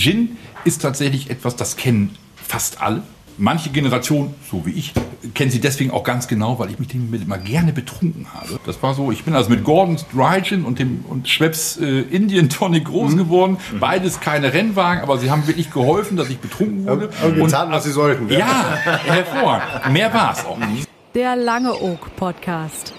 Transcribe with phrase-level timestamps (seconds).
[0.00, 3.02] Gin ist tatsächlich etwas, das kennen fast alle.
[3.36, 4.92] Manche Generationen, so wie ich,
[5.34, 8.60] kennen sie deswegen auch ganz genau, weil ich mich damit immer gerne betrunken habe.
[8.64, 12.02] Das war so, ich bin also mit Gordons Dry Gin und dem und Schweppes äh,
[12.02, 13.56] Indian Tonic groß geworden.
[13.80, 17.10] Beides keine Rennwagen, aber sie haben wirklich geholfen, dass ich betrunken wurde.
[17.20, 18.28] Haben getan, was sie sollten.
[18.28, 19.92] Ja, hervorragend.
[19.92, 20.88] Mehr war es auch nicht.
[21.16, 22.92] Der Lange Oak Podcast.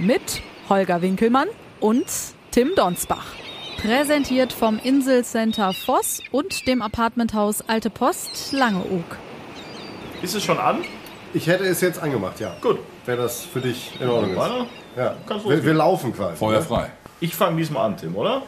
[0.00, 1.46] Mit Holger Winkelmann
[1.78, 2.06] und
[2.50, 3.26] Tim Donsbach.
[3.76, 9.04] Präsentiert vom Inselcenter Voss und dem Apartmenthaus Alte Post Langeoog.
[10.22, 10.78] Ist es schon an?
[11.34, 12.56] Ich hätte es jetzt angemacht, ja.
[12.62, 12.78] Gut.
[13.04, 14.36] Wäre das für dich in Ordnung ist.
[14.38, 14.66] Warte.
[14.96, 15.16] Ja.
[15.26, 15.64] Kannst Wir, losgehen.
[15.66, 16.36] wir laufen quasi.
[16.36, 16.64] Feuer ne?
[16.64, 16.90] frei.
[17.20, 18.42] Ich fange diesmal an, Tim, oder?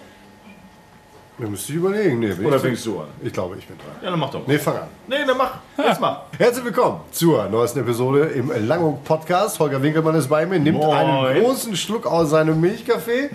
[1.38, 2.18] Wir müssen überlegen.
[2.20, 3.08] Nee, bin Oder ich fängst du an?
[3.22, 3.88] Ich glaube, ich bin dran.
[4.02, 4.46] Ja, dann mach doch.
[4.46, 4.88] Nee, fang an.
[5.06, 5.56] Nee, dann mach.
[5.76, 6.20] Jetzt mach.
[6.38, 9.59] Herzlich willkommen zur neuesten Episode im Langung Podcast.
[9.60, 10.96] Holger Winkelmann ist bei mir, nimmt Moin.
[10.96, 13.28] einen großen Schluck aus seinem Milchkaffee.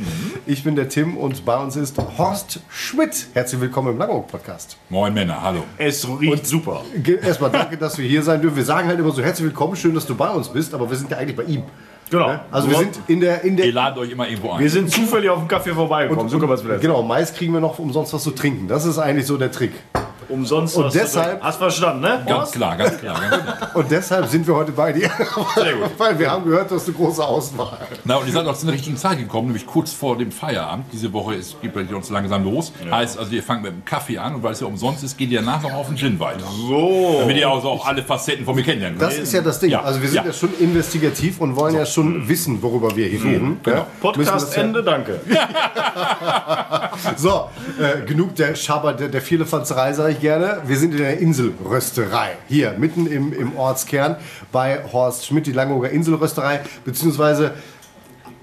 [0.47, 3.27] Ich bin der Tim und bei uns ist Horst Schmidt.
[3.35, 4.77] Herzlich willkommen im Langung Podcast.
[4.89, 5.61] Moin Männer, hallo.
[5.77, 6.81] Es riecht super.
[7.03, 8.55] Ge- Erstmal danke, dass wir hier sein dürfen.
[8.57, 10.97] Wir sagen halt immer so herzlich willkommen, schön, dass du bei uns bist, aber wir
[10.97, 11.61] sind ja eigentlich bei ihm.
[12.11, 12.27] Genau.
[12.27, 12.41] Ne?
[12.51, 14.59] Also wir sind in der, in der Ihr ladet euch immer irgendwo ein.
[14.59, 16.29] Wir sind zufällig auf dem Kaffee vorbeigekommen.
[16.29, 18.67] so kann man es Genau, meist kriegen wir noch umsonst was zu trinken.
[18.67, 19.71] Das ist eigentlich so der Trick.
[20.29, 20.75] Umsonst.
[20.77, 21.41] Und deshalb-.
[21.43, 22.21] Hast verstanden, ne?
[22.25, 22.53] Ganz Horst?
[22.53, 23.71] klar, ganz klar, ganz klar.
[23.75, 25.09] Und deshalb sind wir heute bei dir.
[25.55, 25.91] Sehr gut.
[25.97, 27.77] Weil wir haben gehört, du hast eine große Auswahl.
[28.03, 30.85] Na, und ihr seid auch zu einer richtigen Zeit gekommen, nämlich kurz vor dem Feierabend.
[30.91, 32.71] Diese Woche ist, geht bei uns langsam los.
[32.89, 35.29] Heißt, also ihr fangt mit dem Kaffee an und weil es ja umsonst ist, geht
[35.31, 36.45] ihr danach noch auf den Gin weiter.
[36.67, 37.17] So.
[37.21, 39.71] Damit ihr also auch alle Facetten von mir kennenlernen Das ist ja das Ding.
[39.71, 39.81] Ja.
[39.81, 40.33] Also wir sind ja, Ja.
[40.33, 43.59] schon investigativ und wollen ja schon wissen, worüber wir hier reden.
[43.63, 43.77] genau.
[43.77, 43.87] Ja?
[44.01, 45.19] Podcast das ja- Ende, danke.
[47.17, 50.61] So, äh, genug der Schaber, der, der Vierlefanzerei, sage ich gerne.
[50.65, 52.31] Wir sind in der Inselrösterei.
[52.47, 54.17] Hier, mitten im, im Ortskern
[54.51, 56.61] bei Horst Schmidt, die Langeoger Inselrösterei.
[56.85, 57.53] Beziehungsweise,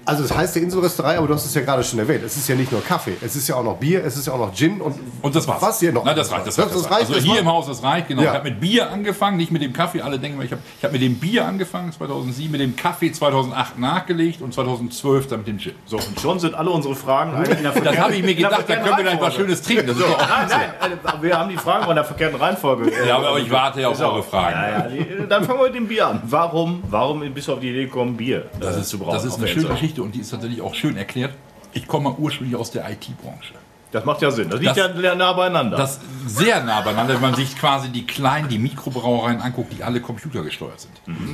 [0.09, 2.23] also es heißt der Inselrösterei, aber du hast es ja gerade schon erwähnt.
[2.25, 4.33] Es ist ja nicht nur Kaffee, es ist ja auch noch Bier, es ist ja
[4.33, 5.61] auch noch Gin und, Und das war's.
[5.61, 6.03] Was hier noch?
[6.03, 6.47] Nein, das reicht.
[6.47, 7.01] Das, reicht, das, reicht.
[7.01, 8.21] Also das hier war- im Haus, das reicht, genau.
[8.23, 8.29] Ja.
[8.31, 10.01] Ich habe mit Bier angefangen, nicht mit dem Kaffee.
[10.01, 13.77] Alle denken, ich habe ich hab mit dem Bier angefangen 2007, mit dem Kaffee 2008
[13.79, 15.73] nachgelegt und 2012 dann mit dem Gin.
[15.85, 18.63] So, und schon sind alle unsere Fragen eigentlich in der Das habe ich mir gedacht,
[18.67, 19.35] da können wir gleich was.
[19.35, 19.87] Schönes trinken.
[19.87, 22.91] Das ist doch auch Nein, nein, äh, wir haben die Fragen in der verkehrten Reihenfolge.
[23.07, 24.55] ja, aber ich warte ja auf eure Fragen.
[24.55, 26.21] Ja, ja, die- dann fangen wir mit dem Bier an.
[26.25, 29.13] Warum, warum bist du auf die Idee gekommen, Bier Das äh, ist, zu brauen?
[29.13, 29.77] das ist eine schöne Insel?
[29.99, 31.33] Geschichte und die ist tatsächlich auch schön erklärt.
[31.73, 33.53] Ich komme ursprünglich aus der IT-Branche.
[33.91, 34.49] Das macht ja Sinn.
[34.49, 35.75] Das liegt Das- ja nah beieinander.
[35.77, 39.99] Das sehr nah beieinander, wenn man sich quasi die kleinen, die Mikrobrauereien anguckt, die alle
[39.99, 40.93] computergesteuert sind.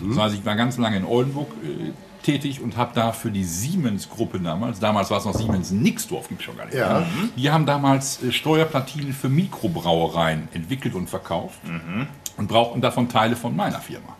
[0.09, 1.91] Das heißt, ich war ganz lange in Oldenburg äh,
[2.23, 6.39] tätig und habe da für die Siemens-Gruppe damals, damals war es noch Siemens Nixdorf, gibt
[6.41, 6.75] es schon gar nicht.
[6.75, 6.99] Ja.
[6.99, 7.07] mehr.
[7.35, 11.59] Die haben damals äh, Steuerplatinen für Mikrobrauereien entwickelt und verkauft
[12.37, 14.15] und brauchten davon Teile von meiner Firma.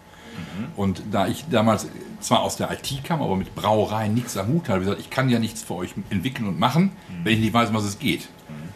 [0.76, 1.88] Und da ich damals
[2.26, 5.30] zwar aus der IT kam, aber mit Brauereien nichts am Hut ich gesagt, ich kann
[5.30, 6.92] ja nichts für euch entwickeln und machen,
[7.24, 8.28] wenn ich nicht weiß, was es geht.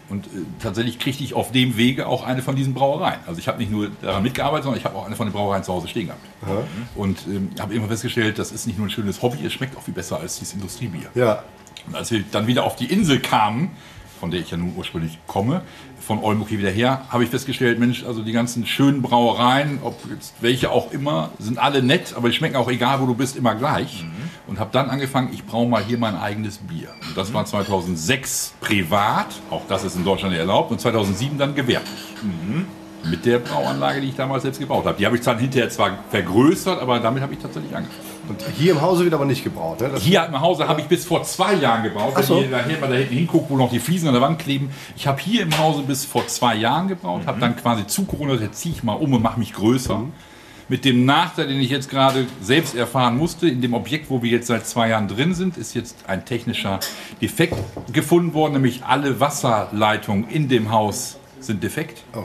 [0.10, 0.30] Und äh,
[0.60, 3.20] tatsächlich kriegte ich auf dem Wege auch eine von diesen Brauereien.
[3.28, 5.64] Also ich habe nicht nur daran mitgearbeitet, sondern ich habe auch eine von den Brauereien
[5.64, 6.22] zu Hause stehen gehabt.
[6.96, 9.84] Und ähm, habe immer festgestellt, das ist nicht nur ein schönes Hobby, es schmeckt auch
[9.84, 11.10] viel besser als dieses Industriebier.
[11.14, 11.44] Ja,
[11.88, 13.70] Und als wir dann wieder auf die Insel kamen,
[14.20, 15.62] von der ich ja nun ursprünglich komme,
[16.00, 20.00] von Oldenburg hier wieder her, habe ich festgestellt, Mensch, also die ganzen schönen Brauereien, ob
[20.10, 23.36] jetzt welche auch immer, sind alle nett, aber die schmecken auch egal, wo du bist,
[23.36, 24.06] immer gleich.
[24.48, 26.90] Und habe dann angefangen, ich braue mal hier mein eigenes Bier.
[27.08, 32.00] Und das war 2006 privat, auch das ist in Deutschland erlaubt, und 2007 dann gewerblich.
[33.10, 34.98] Mit der Brauanlage, die ich damals selbst gebaut habe.
[34.98, 38.09] Die habe ich dann hinterher zwar vergrößert, aber damit habe ich tatsächlich angefangen.
[38.30, 39.82] Und hier im Hause wird aber nicht gebraut.
[39.82, 39.92] Ne?
[40.00, 42.14] Hier im Hause habe ich bis vor zwei Jahren gebraut.
[42.16, 42.38] Ach so.
[42.38, 44.40] Wenn ihr da hinten, mal da hinten hinguckt, wo noch die Fliesen an der Wand
[44.40, 44.70] kleben.
[44.96, 48.36] Ich habe hier im Hause bis vor zwei Jahren gebraut, habe dann quasi zu Corona,
[48.36, 50.04] jetzt ziehe ich mal um und mache mich größer.
[50.70, 54.30] Mit dem Nachteil, den ich jetzt gerade selbst erfahren musste, in dem Objekt, wo wir
[54.30, 56.80] jetzt seit zwei Jahren drin sind, ist jetzt ein technischer
[57.22, 57.56] Defekt
[57.92, 62.04] gefunden worden, nämlich alle Wasserleitungen in dem Haus sind defekt.
[62.16, 62.24] Oh.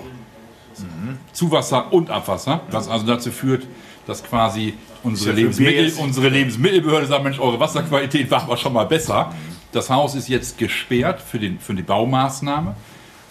[1.32, 3.66] Zuwasser und Abwasser, was also dazu führt,
[4.06, 9.32] dass quasi unsere, Lebensmittel, unsere Lebensmittelbehörde sagt, Mensch, eure Wasserqualität war aber schon mal besser.
[9.72, 12.76] Das Haus ist jetzt gesperrt für, den, für die Baumaßnahme.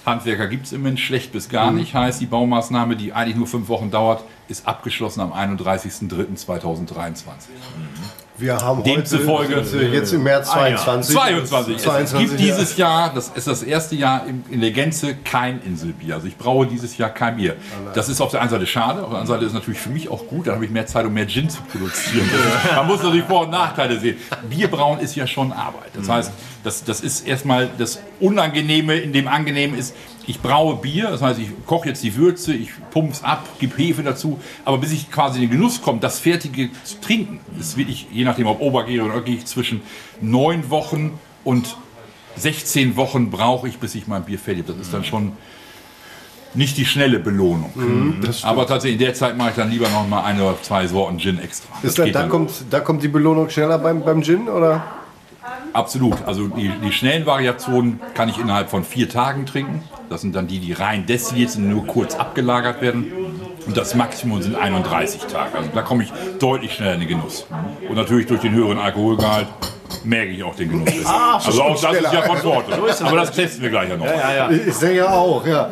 [0.05, 1.77] Handwerker gibt es im Moment schlecht bis gar Mhm.
[1.77, 1.93] nicht.
[1.93, 7.23] Heißt, die Baumaßnahme, die eigentlich nur fünf Wochen dauert, ist abgeschlossen am 31.03.2023.
[8.37, 10.77] Wir haben heute Demzufolge- äh, jetzt im März Ah, ja.
[10.77, 11.15] 22.
[11.15, 11.75] 22.
[11.75, 16.15] Es 22, gibt dieses Jahr, das ist das erste Jahr in, der Gänze kein Inselbier.
[16.15, 17.55] Also ich braue dieses Jahr kein Bier.
[17.93, 20.09] Das ist auf der einen Seite schade, auf der anderen Seite ist natürlich für mich
[20.09, 20.47] auch gut.
[20.47, 22.27] Dann habe ich mehr Zeit, um mehr Gin zu produzieren.
[22.75, 24.17] Man muss natürlich Vor- und Nachteile sehen.
[24.49, 25.91] Bierbrauen ist ja schon Arbeit.
[25.93, 26.31] Das heißt,
[26.63, 29.93] das, das ist erstmal das Unangenehme in dem Angenehmen ist,
[30.25, 34.03] ich braue Bier, das heißt, ich koche jetzt die Würze, ich pump's ab, gebe Hefe
[34.03, 38.07] dazu, aber bis ich quasi in den Genuss komme, das Fertige zu trinken, ist wirklich,
[38.11, 39.81] je nachdem ob Obergehe oder Gehe zwischen
[40.21, 41.77] neun Wochen und
[42.37, 44.73] 16 Wochen brauche ich, bis ich mein Bier fertig habe.
[44.73, 45.33] Das ist dann schon
[46.55, 47.71] nicht die schnelle Belohnung.
[47.75, 48.51] Mhm, das stimmt.
[48.51, 51.19] Aber tatsächlich, in der Zeit mache ich dann lieber noch mal eine oder zwei Sorten
[51.19, 51.69] Gin extra.
[51.81, 52.29] Das Ist da, geht da, dann.
[52.29, 54.83] kommt, da kommt die Belohnung schneller beim, beim Gin, oder?
[55.73, 56.23] Absolut.
[56.25, 59.83] Also die, die schnellen Variationen kann ich innerhalb von vier Tagen trinken.
[60.13, 63.11] Das sind dann die, die rein destilliert sind, nur kurz abgelagert werden.
[63.65, 65.57] Und das Maximum sind 31 Tage.
[65.57, 67.47] Also da komme ich deutlich schneller in den Genuss.
[67.89, 69.47] Und natürlich durch den höheren Alkoholgehalt
[70.03, 71.35] merke ich auch den Genuss besser.
[71.43, 72.79] also auch das ist ja von Vorteil.
[73.07, 74.05] Aber das testen wir gleich ja noch.
[74.05, 74.51] Ja, ja.
[74.51, 75.67] Ich sehe ja auch, ja.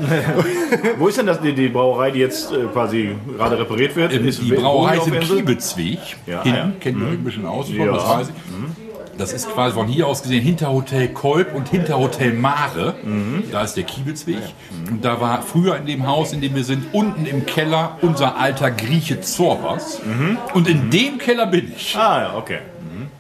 [0.98, 4.12] Wo ist denn das, die, die Brauerei, die jetzt äh, quasi gerade repariert wird?
[4.14, 5.38] Ähm, Ist- Die Brauerei der Insel?
[5.38, 6.00] Kiebelsweg.
[6.26, 6.66] Ja, Hinten, ja.
[6.66, 6.80] Mhm.
[6.80, 7.86] kennt ihr euch ein bisschen aus, Ja.
[7.86, 7.94] Mhm.
[7.94, 8.91] das weiß ich.
[9.22, 12.96] Das ist quasi von hier aus gesehen hinter Hotel Kolb und hinter Hotel Mare.
[13.04, 13.44] Mhm.
[13.52, 14.42] Da ist der Kiebelsweg.
[14.90, 18.38] Und da war früher in dem Haus, in dem wir sind, unten im Keller unser
[18.38, 20.02] alter Grieche Zorbas.
[20.56, 21.96] Und in dem Keller bin ich.
[21.96, 22.60] Ah, ja, okay.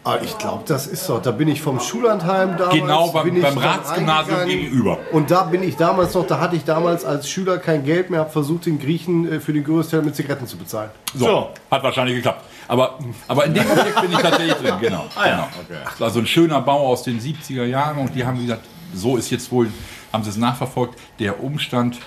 [0.03, 1.21] Ah, ich glaube, das ist doch.
[1.21, 2.73] Da bin ich vom Schullandheim damals.
[2.75, 4.97] Genau beim- bin ich beim Ratsgymnasium gegenüber.
[5.11, 8.21] Und da bin ich damals noch, da hatte ich damals als Schüler kein Geld mehr,
[8.21, 10.89] habe versucht, den Griechen äh, für den Größteil mit Zigaretten zu bezahlen.
[11.13, 11.49] So, So.
[11.69, 12.43] hat wahrscheinlich geklappt.
[12.67, 15.05] Aber, aber in dem Objekt bin ich tatsächlich drin, genau.
[15.15, 15.47] Ah ja, genau.
[15.65, 15.77] okay.
[15.85, 18.65] Das war so ein schöner Bau aus den 70er Jahren und die haben gesagt,
[18.95, 19.67] so ist jetzt wohl,
[20.11, 21.99] haben sie es nachverfolgt, der Umstand,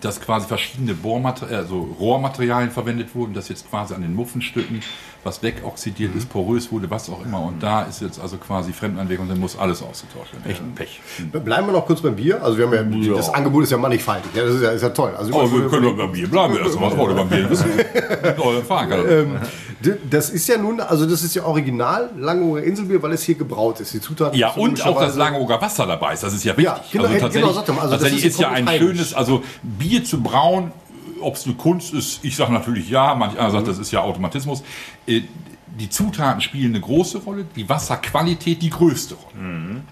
[0.00, 4.80] dass quasi verschiedene Bohrmater also Rohrmaterialien verwendet wurden, dass jetzt quasi an den Muffenstücken
[5.24, 7.42] was wegoxidiert ist, porös wurde, was auch immer.
[7.42, 10.48] Und da ist jetzt also quasi Fremdanwirkung und dann muss alles ausgetauscht werden.
[10.48, 11.00] Echt ein Pech.
[11.44, 12.40] Bleiben wir noch kurz beim Bier.
[12.42, 14.30] Also wir haben ja, das Angebot ist ja mannigfaltig.
[14.34, 15.12] Ja, das ist ja, ist ja toll.
[15.18, 16.56] Also Oh, wir können doch beim Bier bleiben.
[16.56, 17.66] Erst mal, was wollt ihr beim Bier wissen?
[19.10, 19.67] Ähm, D-
[20.10, 23.78] Das ist ja nun, also das ist ja original Langeoger Inselbier, weil es hier gebraut
[23.80, 23.94] ist.
[23.94, 26.22] Die Zutaten Ja, und auch das Langeoger Wasser dabei ist.
[26.22, 26.64] Das ist ja wichtig.
[26.64, 27.80] Ja, genau, also genau, tatsächlich, er mal.
[27.82, 30.72] Also das tatsächlich ist ist, ja ein schönes, also Bier zu brauen,
[31.20, 34.00] ob es eine Kunst ist, ich sage natürlich ja, manch einer sagt, das ist ja
[34.00, 34.62] Automatismus.
[35.06, 35.22] Äh,
[35.78, 39.82] Die Zutaten spielen eine große Rolle, die Wasserqualität die größte Rolle.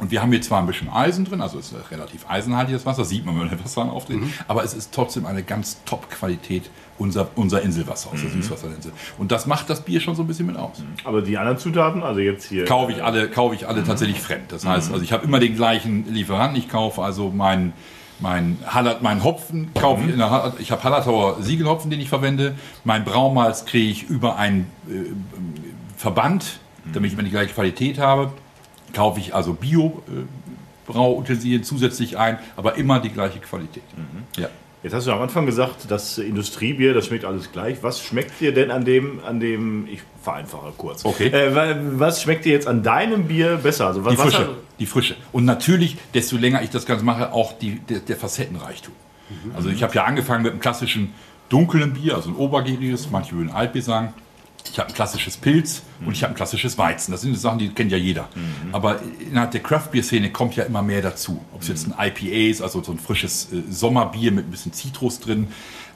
[0.00, 3.04] Und wir haben hier zwar ein bisschen Eisen drin, also es ist relativ eisenhaltiges Wasser,
[3.04, 7.62] sieht man, wenn man Wasser aufdreht, aber es ist trotzdem eine ganz Top-Qualität unser, unser
[7.62, 8.92] Inselwasser aus der Süßwasserinsel.
[9.18, 12.02] Und das macht das Bier schon so ein bisschen mit aus Aber die anderen Zutaten,
[12.02, 12.64] also jetzt hier.
[12.64, 14.52] kaufe ich alle, kaufe ich alle tatsächlich fremd.
[14.52, 16.58] Das heißt, also ich habe immer den gleichen Lieferanten.
[16.58, 17.72] Ich kaufe also meinen
[18.20, 22.10] mein Hallat, mein Hopfen kaufe ich in der Hallat, ich habe Hallertauer Siegelhopfen, den ich
[22.10, 22.54] verwende.
[22.84, 25.10] Mein Braumalz kriege ich über einen äh,
[25.96, 26.60] Verband,
[26.92, 28.30] damit ich immer die gleiche Qualität habe.
[28.92, 30.22] Kaufe ich also Bio äh,
[30.86, 33.82] Brauutensilien zusätzlich ein, aber immer die gleiche Qualität.
[34.36, 34.48] Ja.
[34.82, 37.82] Jetzt hast du am Anfang gesagt, das Industriebier, das schmeckt alles gleich.
[37.82, 41.04] Was schmeckt dir denn an dem, an dem, ich vereinfache kurz.
[41.04, 41.26] Okay.
[41.28, 43.86] Äh, wa- was schmeckt dir jetzt an deinem Bier besser?
[43.88, 45.16] Also was, Die Frische, was- die Frische.
[45.32, 48.94] Und natürlich, desto länger ich das Ganze mache, auch die, der, der Facettenreichtum.
[49.54, 51.12] Also ich habe ja angefangen mit einem klassischen
[51.50, 54.14] dunklen Bier, also ein obergäriges, manche würden Altbier sagen.
[54.72, 57.12] Ich habe ein klassisches Pilz und ich habe ein klassisches Weizen.
[57.12, 58.28] Das sind Sachen, die kennt ja jeder.
[58.72, 61.44] Aber innerhalb der Craft-Bier-Szene kommt ja immer mehr dazu.
[61.54, 64.72] Ob es jetzt ein IPA ist, also so ein frisches äh, Sommerbier mit ein bisschen
[64.72, 65.48] Zitrus drin,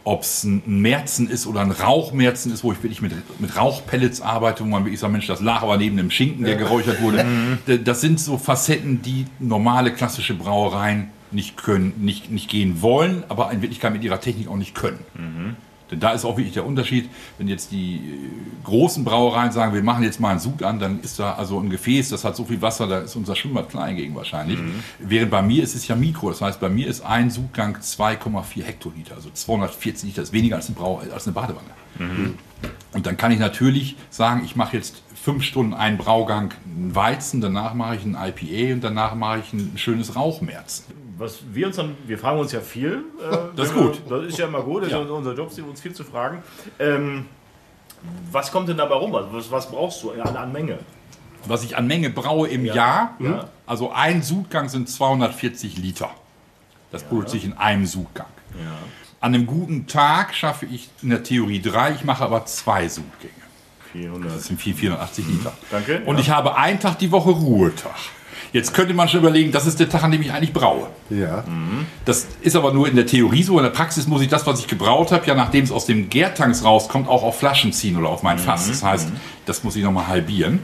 [0.02, 4.20] ob es ein Märzen ist oder ein Rauchmärzen ist, wo ich wirklich mit, mit Rauchpellets
[4.20, 7.24] arbeite, wo man wirklich sagt, Mensch, das lag aber neben dem Schinken, der geräuchert wurde.
[7.66, 13.24] D- Das sind so Facetten, die normale klassische Brauereien nicht können, nicht, nicht gehen wollen,
[13.28, 14.98] aber in Wirklichkeit mit ihrer Technik auch nicht können.
[15.94, 17.08] Denn da ist auch wirklich der Unterschied,
[17.38, 18.00] wenn jetzt die äh,
[18.64, 21.70] großen Brauereien sagen, wir machen jetzt mal einen Sud an, dann ist da also ein
[21.70, 24.58] Gefäß, das hat so viel Wasser, da ist unser Schwimmbad klein gegen wahrscheinlich.
[24.98, 28.64] Während bei mir ist es ja Mikro, das heißt, bei mir ist ein Sudgang 2,4
[28.64, 31.70] Hektoliter, also 240 Liter, ist weniger als eine, Brau als eine Badewanne.
[32.92, 37.40] Und dann kann ich natürlich sagen, ich mache jetzt fünf Stunden einen Braugang einen Weizen,
[37.40, 41.03] danach mache ich ein IPA und danach mache ich ein schönes Rauchmärzen.
[41.18, 43.04] Was wir uns dann, wir fragen uns ja viel.
[43.20, 44.02] Äh, Das ist wenn wir- gut.
[44.10, 45.00] Das ist ja immer gut, das Ja.
[45.02, 46.42] ist ja unser Job, uns viel zu fragen.
[46.78, 47.26] Ähm,
[48.30, 49.12] was kommt denn dabei rum?
[49.12, 50.78] Was, was brauchst du an, an Menge?
[51.46, 53.48] Was ich an Menge braue im Jahr, ja.
[53.66, 56.10] also ein Sudgang sind 240 Liter.
[56.90, 58.26] Das produziere ich in einem Sudgang.
[59.20, 63.32] An einem guten Tag schaffe ich in der Theorie drei, ich mache aber zwei Sudgänge.
[63.92, 64.32] 400.
[64.36, 65.52] Das sind 4, 480 Liter.
[65.70, 66.20] Danke, Und ja.
[66.22, 67.94] ich habe einen Tag die Woche Ruhetag.
[68.54, 70.86] Jetzt könnte man schon überlegen, das ist der Tag, an dem ich eigentlich braue.
[71.10, 71.42] Ja.
[72.04, 73.58] Das ist aber nur in der Theorie so.
[73.58, 76.08] In der Praxis muss ich das, was ich gebraut habe, ja nachdem es aus dem
[76.08, 78.68] Gärtanks rauskommt, auch auf Flaschen ziehen oder auf mein Fass.
[78.68, 79.08] Das heißt,
[79.44, 80.60] das muss ich nochmal halbieren.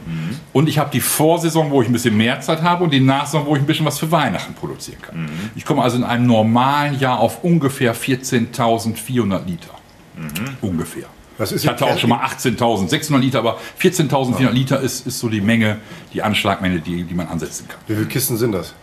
[0.53, 3.45] Und ich habe die Vorsaison, wo ich ein bisschen mehr Zeit habe und die Nachsaison,
[3.45, 5.29] wo ich ein bisschen was für Weihnachten produzieren kann.
[5.57, 9.71] Ich komme also in einem normalen Jahr auf ungefähr 14.400 Liter.
[10.61, 11.07] Ungefähr.
[11.41, 15.27] Das ist ich hatte auch schon mal 18.600 Liter, aber 14.400 Liter ist, ist so
[15.27, 15.79] die Menge,
[16.13, 17.79] die Anschlagmenge, die, die man ansetzen kann.
[17.87, 18.75] Wie viele Kisten sind das?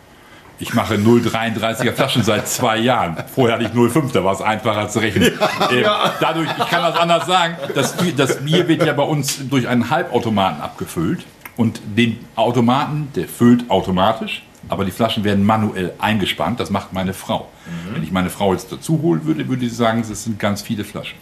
[0.59, 3.17] Ich mache 0,33er Flaschen seit zwei Jahren.
[3.33, 5.31] Vorher hatte ich 0,5, da war es einfacher zu rechnen.
[5.71, 5.85] Ähm,
[6.21, 9.89] Dadurch, ich kann das anders sagen, das das Bier wird ja bei uns durch einen
[9.91, 11.25] Halbautomaten abgefüllt.
[11.57, 14.43] Und den Automaten, der füllt automatisch.
[14.69, 16.59] aber die Flaschen werden manuell eingespannt.
[16.59, 17.49] Das macht meine Frau.
[17.93, 20.85] Wenn ich meine Frau jetzt dazu holen würde, würde sie sagen, es sind ganz viele
[20.85, 21.19] Flaschen.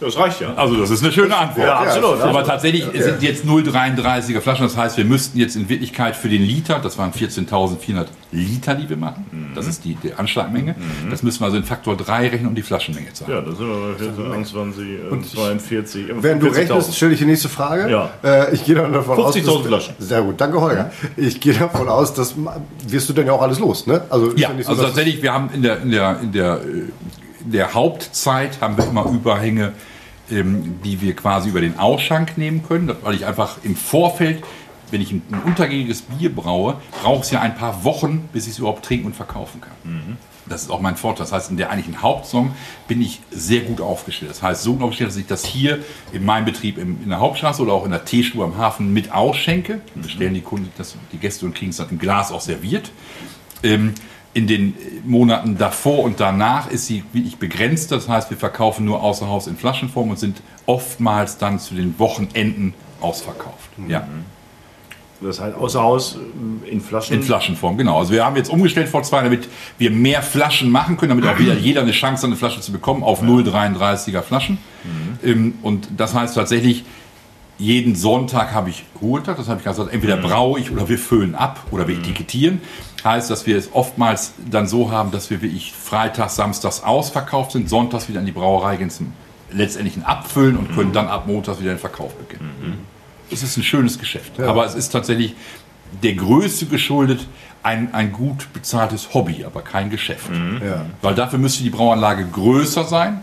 [0.00, 0.54] Das reicht ja.
[0.54, 1.66] Also das ist eine schöne Antwort.
[1.66, 2.20] Ja, absolut.
[2.20, 4.64] Aber tatsächlich sind jetzt 0,33er Flaschen.
[4.64, 8.88] Das heißt, wir müssten jetzt in Wirklichkeit für den Liter, das waren 14.400 Liter, die
[8.88, 9.50] wir machen.
[9.54, 10.76] Das ist die, die Anschlagmenge.
[11.10, 13.32] Das müssen wir also in Faktor 3 rechnen, um die Flaschenmenge zu haben.
[13.32, 16.06] Ja, da sind wir bei 21, äh, 42.
[16.20, 16.54] Während du 40.000.
[16.56, 17.90] rechnest, stelle ich die nächste Frage.
[17.90, 18.10] Ja.
[18.22, 19.34] Äh, ich gehe dann davon aus.
[19.34, 19.94] 50.000 dass- Flaschen.
[19.98, 20.90] Sehr gut, danke Holger.
[21.16, 22.34] Ich gehe davon aus, dass
[22.86, 24.02] wirst du dann ja auch alles los, ne?
[24.10, 27.52] Also Ja, so, also tatsächlich, wir haben in der, in der, in der, äh, in
[27.52, 29.72] der Hauptzeit haben wir immer Überhänge,
[30.30, 34.44] ähm, die wir quasi über den Ausschank nehmen können, weil ich einfach im Vorfeld,
[34.90, 38.52] wenn ich ein, ein untergängiges Bier braue, brauche es ja ein paar Wochen, bis ich
[38.52, 39.72] es überhaupt trinken und verkaufen kann.
[40.48, 41.24] Das ist auch mein Vorteil.
[41.24, 42.52] Das heißt, in der eigentlichen Hauptsaison
[42.86, 44.30] bin ich sehr gut aufgestellt.
[44.30, 45.80] Das heißt, so gut aufgestellt, dass ich das hier
[46.12, 49.80] in meinem Betrieb in der Hauptstraße oder auch in der Teestube am Hafen mit ausschenke.
[49.94, 52.90] Dann bestellen die Kunden das, die Gäste und kriegen es dann im Glas auch serviert.
[53.62, 53.94] Ähm,
[54.34, 57.90] in den Monaten davor und danach ist sie wirklich begrenzt.
[57.92, 61.98] Das heißt, wir verkaufen nur außer Haus in Flaschenform und sind oftmals dann zu den
[61.98, 63.70] Wochenenden ausverkauft.
[63.88, 64.06] Ja.
[65.20, 67.16] Das heißt, außer Haus äh, in Flaschen.
[67.16, 67.98] In Flaschenform, genau.
[67.98, 71.38] Also wir haben jetzt umgestellt vor zwei, damit wir mehr Flaschen machen können, damit auch
[71.38, 74.58] wieder jeder eine Chance hat, eine Flasche zu bekommen auf 0,33er Flaschen.
[75.24, 76.84] Ähm, Und das heißt tatsächlich,
[77.58, 79.36] jeden Sonntag habe ich Ruhetag.
[79.36, 82.60] Das habe ich gesagt, entweder braue ich oder wir füllen ab oder wir etikettieren.
[83.04, 87.68] Heißt, dass wir es oftmals dann so haben, dass wir wirklich freitags, samstags ausverkauft sind,
[87.68, 89.12] sonntags wieder in die Brauerei gehen zum
[89.50, 92.84] letztendlichen Abfüllen und können dann ab montags wieder den Verkauf beginnen.
[93.30, 94.40] Es ist ein schönes Geschäft.
[94.40, 95.34] Aber es ist tatsächlich
[96.02, 97.26] der Größe geschuldet
[97.62, 100.30] ein, ein gut bezahltes Hobby, aber kein Geschäft.
[100.64, 100.86] Ja.
[101.02, 103.22] Weil dafür müsste die Brauanlage größer sein.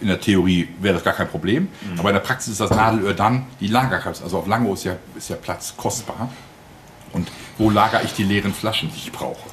[0.00, 1.68] In der Theorie wäre das gar kein Problem.
[1.98, 4.24] Aber in der Praxis ist das Nadelöhr dann die Lagerkapsel.
[4.24, 6.28] Also auf Lango ist ja, ist ja Platz kostbar.
[7.12, 9.48] Und wo lagere ich die leeren Flaschen, die ich brauche?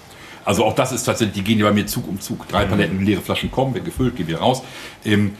[0.45, 2.47] Also auch das ist tatsächlich, die gehen ja bei mir Zug um Zug.
[2.47, 4.61] Drei Paletten leere Flaschen kommen, wird gefüllt, gehen wir raus.
[5.05, 5.35] Ähm,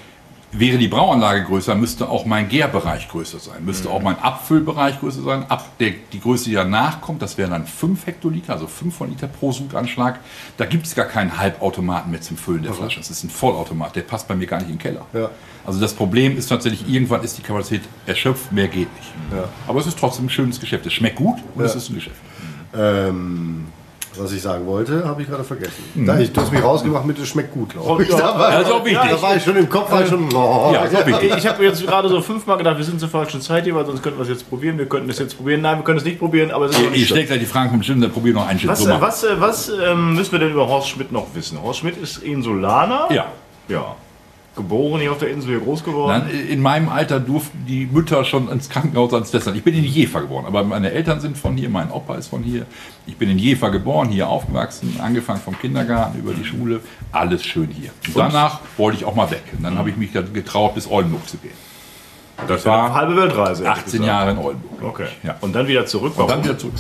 [0.54, 5.22] wäre die Brauanlage größer, müsste auch mein Gärbereich größer sein, müsste auch mein Abfüllbereich größer
[5.22, 5.46] sein.
[5.50, 9.28] Ab der, die Größe, die danach kommt, das wären dann 5 Hektoliter, also 500 Liter
[9.28, 10.20] pro Suganschlag.
[10.58, 13.00] Da gibt es gar keinen Halbautomaten mehr zum Füllen der Flasche.
[13.00, 15.06] Das ist ein Vollautomat, der passt bei mir gar nicht in den Keller.
[15.14, 15.30] Ja.
[15.66, 19.12] Also das Problem ist tatsächlich, irgendwann ist die Kapazität erschöpft, mehr geht nicht.
[19.32, 19.46] Ja.
[19.68, 20.86] Aber es ist trotzdem ein schönes Geschäft.
[20.86, 22.18] Es schmeckt gut und es ist ein Geschäft.
[22.76, 23.66] Ähm,
[24.18, 25.84] was ich sagen wollte, habe ich gerade vergessen.
[25.96, 28.10] Da ich, du hast mich rausgemacht mit, es schmeckt gut, glaube ich.
[28.10, 29.10] Ja, Da war, Das ist auch wichtig.
[29.10, 30.34] da war ich schon im Kopf, war ich schon.
[30.34, 31.34] Oh, Ja, ist auch wichtig.
[31.38, 34.02] Ich habe jetzt gerade so fünfmal gedacht, wir sind zur falschen Zeit hier, weil sonst
[34.04, 34.78] könnten wir es jetzt probieren.
[34.78, 35.62] Wir könnten es jetzt probieren.
[35.62, 37.06] Nein, wir können es nicht probieren, aber es ist auch nicht schlimm.
[37.08, 38.70] stellt gleich die Fragen vom Stimmen, dann probieren wir noch einen Schritt.
[38.72, 39.02] Was, äh, machen.
[39.02, 41.62] was, äh, was ähm, müssen wir denn über Horst Schmidt noch wissen?
[41.62, 43.08] Horst Schmidt ist Insulaner.
[43.12, 43.26] Ja.
[43.68, 43.96] Ja.
[44.56, 46.26] Geboren hier auf der Insel, hier groß geworden.
[46.28, 49.56] Dann, in meinem Alter durften die Mütter schon ins Krankenhaus ans Deshalb.
[49.56, 52.44] Ich bin in Jever geboren, aber meine Eltern sind von hier, mein Opa ist von
[52.44, 52.68] hier.
[53.08, 56.82] Ich bin in Jever geboren, hier aufgewachsen, angefangen vom Kindergarten über die Schule,
[57.12, 57.90] alles schön hier.
[58.08, 59.44] Und danach wollte ich auch mal weg.
[59.58, 61.54] Und dann habe ich mich dann getraut, bis Oldenburg zu gehen.
[62.48, 63.64] Das Eine war halbe Weltreise.
[63.64, 64.08] ehrlich 18 gesagt.
[64.08, 64.84] Jahre in Oldenburg.
[64.84, 65.08] Okay.
[65.24, 65.36] Ja.
[65.42, 66.18] Und dann wieder zurück.
[66.18, 66.76] Und dann wieder zurück.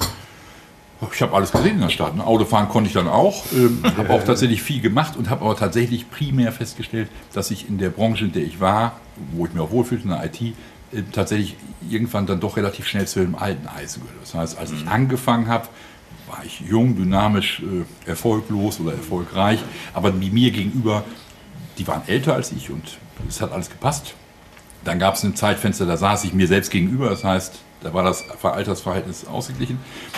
[1.12, 2.15] Ich habe alles gesehen in der Stadt.
[2.15, 2.25] Ne?
[2.25, 3.45] Autofahren konnte ich dann auch.
[3.53, 7.77] Ähm, habe auch tatsächlich viel gemacht und habe aber tatsächlich primär festgestellt, dass ich in
[7.77, 9.00] der Branche, in der ich war,
[9.31, 10.53] wo ich mir auch wohlfühlte, in der IT, äh,
[11.12, 11.55] tatsächlich
[11.89, 14.22] irgendwann dann doch relativ schnell zu dem alten Eisen gehört.
[14.22, 15.67] Das heißt, als ich angefangen habe,
[16.27, 19.60] war ich jung, dynamisch, äh, erfolglos oder erfolgreich.
[19.93, 21.03] Aber die mir gegenüber,
[21.77, 24.15] die waren älter als ich und es hat alles gepasst.
[24.83, 28.03] Dann gab es ein Zeitfenster, da saß ich mir selbst gegenüber, das heißt, da war
[28.03, 29.77] das Altersverhältnis ausgeglichen.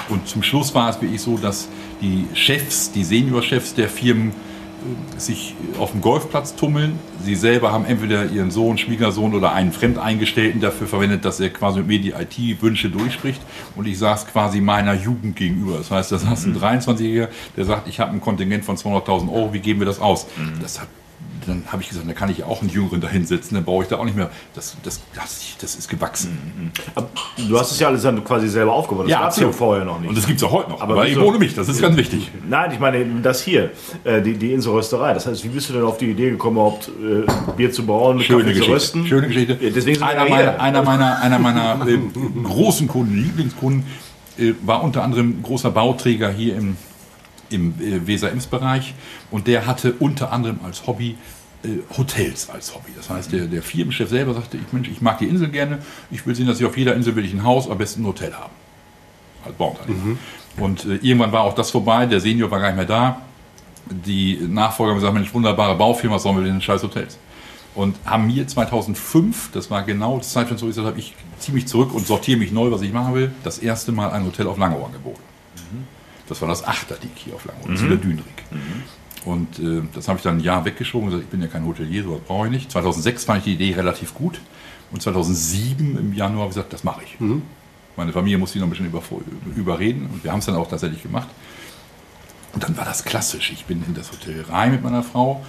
[0.10, 1.68] Und zum Schluss war es wirklich so, dass
[2.02, 7.00] die Chefs, die Seniorchefs der Firmen äh, sich auf dem Golfplatz tummeln.
[7.24, 11.80] Sie selber haben entweder ihren Sohn, Schwiegersohn oder einen Fremdeingestellten dafür verwendet, dass er quasi
[11.80, 13.42] mit mir die IT-Wünsche durchspricht.
[13.76, 15.78] Und ich saß quasi meiner Jugend gegenüber.
[15.78, 19.54] Das heißt, da saß ein 23-Jähriger, der sagt, ich habe ein Kontingent von 200.000 Euro,
[19.54, 20.28] wie geben wir das aus?
[20.62, 20.88] Das hat
[21.48, 23.84] dann habe ich gesagt, da kann ich ja auch einen Jüngeren da hinsetzen, dann brauche
[23.84, 24.30] ich da auch nicht mehr.
[24.54, 26.72] Das, das, das, das ist gewachsen.
[26.94, 29.10] Aber Du hast es ja alles dann quasi selber aufgebaut.
[29.10, 30.10] Das gab's ja vorher noch nicht.
[30.10, 30.82] Und das gibt es auch heute noch.
[30.82, 32.32] Aber eben ohne mich, das ist ganz wichtig.
[32.48, 33.72] Nein, ich meine das hier,
[34.04, 35.14] äh, die, die Inselrösterei.
[35.14, 38.18] Das heißt, wie bist du denn auf die Idee gekommen, überhaupt äh, Bier zu brauen,
[38.18, 38.76] mit Schöne Kaffee zu Geschichte.
[38.76, 39.08] rösten?
[39.08, 39.58] Schöne Geschichte.
[39.60, 41.98] Ja, deswegen einer, ja meiner, einer meiner, einer meiner äh,
[42.44, 43.86] großen Kunden, Lieblingskunden,
[44.64, 46.76] war unter anderem großer Bauträger hier im,
[47.50, 48.94] im äh, Weser-Ems-Bereich.
[49.32, 51.18] Und der hatte unter anderem als Hobby
[51.64, 52.92] äh, Hotels als Hobby.
[52.96, 55.80] Das heißt, der, der Firmenchef selber sagte, ich, Mensch, ich mag die Insel gerne.
[56.12, 58.08] Ich will sehen, dass ich auf jeder Insel will ich ein Haus, am besten ein
[58.08, 58.54] Hotel haben.
[59.46, 60.18] Als Bauunternehmer.
[60.58, 62.06] Und äh, irgendwann war auch das vorbei.
[62.06, 63.22] Der Senior war gar nicht mehr da.
[63.90, 67.18] Die Nachfolger haben gesagt, Mensch, wunderbare Baufirma, was sollen wir denn in scheiß Hotels?
[67.76, 71.54] Und haben mir 2005, das war genau das Zeitfenster, wo ich gesagt habe, ich ziehe
[71.54, 74.48] mich zurück und sortiere mich neu, was ich machen will, das erste Mal ein Hotel
[74.48, 75.22] auf Langeohr angeboten.
[76.28, 78.26] Das war das Achterdeck hier auf Langeoog, das ist wieder Dünrig.
[79.26, 81.66] Und äh, das habe ich dann ein Jahr weggeschoben und gesagt, ich bin ja kein
[81.66, 82.72] Hotelier, sowas brauche ich nicht.
[82.72, 84.40] 2006 fand ich die Idee relativ gut.
[84.92, 87.20] Und 2007 im Januar habe ich gesagt, das mache ich.
[87.98, 89.02] Meine Familie musste ich noch ein bisschen über,
[89.56, 91.30] überreden und wir haben es dann auch tatsächlich gemacht.
[92.54, 93.52] Und dann war das klassisch.
[93.52, 95.44] Ich bin in das Hotel rein mit meiner Frau.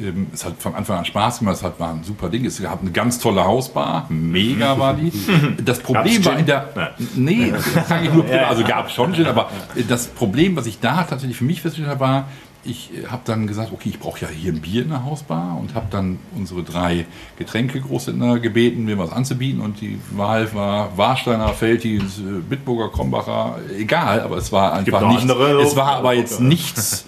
[0.00, 2.44] Ähm, Es hat von Anfang an Spaß gemacht, es hat, war ein super Ding.
[2.44, 5.12] Es gab eine ganz tolle Hausbar, mega war die.
[5.64, 6.94] Das Problem war in der.
[7.14, 8.24] Nee, das kann ich nur.
[8.48, 9.50] Also gab es schon Gin, aber
[9.88, 12.28] das Problem, was ich da tatsächlich für mich festgestellt habe, war,
[12.64, 15.74] ich habe dann gesagt, okay, ich brauche ja hier ein Bier in der Hausbar und
[15.74, 17.06] habe dann unsere drei
[17.38, 24.20] Getränke-Großhändler gebeten, mir was anzubieten und die Wahl war Warsteiner, Feltis, äh, Bitburger, Krombacher, egal,
[24.20, 25.32] aber es war einfach nichts.
[25.64, 27.06] es war aber jetzt nichts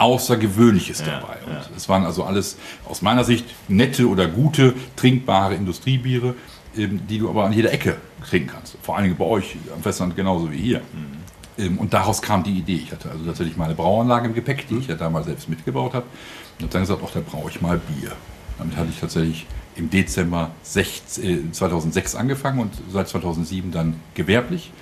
[0.00, 1.36] Außergewöhnliches dabei.
[1.46, 2.56] Und es waren also alles
[2.88, 6.34] aus meiner Sicht nette oder gute, trinkbare Industriebiere,
[6.76, 7.96] ähm, die du aber an jeder Ecke
[8.28, 8.76] trinken kannst.
[8.82, 10.80] Vor allen Dingen bei euch am Festland genauso wie hier.
[11.58, 12.76] Ähm, Und daraus kam die Idee.
[12.84, 16.06] Ich hatte also tatsächlich meine Brauanlage im Gepäck, die ich ja damals selbst mitgebaut habe.
[16.58, 18.12] Und habe dann gesagt, ach, da brauche ich mal Bier.
[18.58, 24.72] Damit hatte ich tatsächlich im Dezember 16, äh, 2006 angefangen und seit 2007 dann gewerblich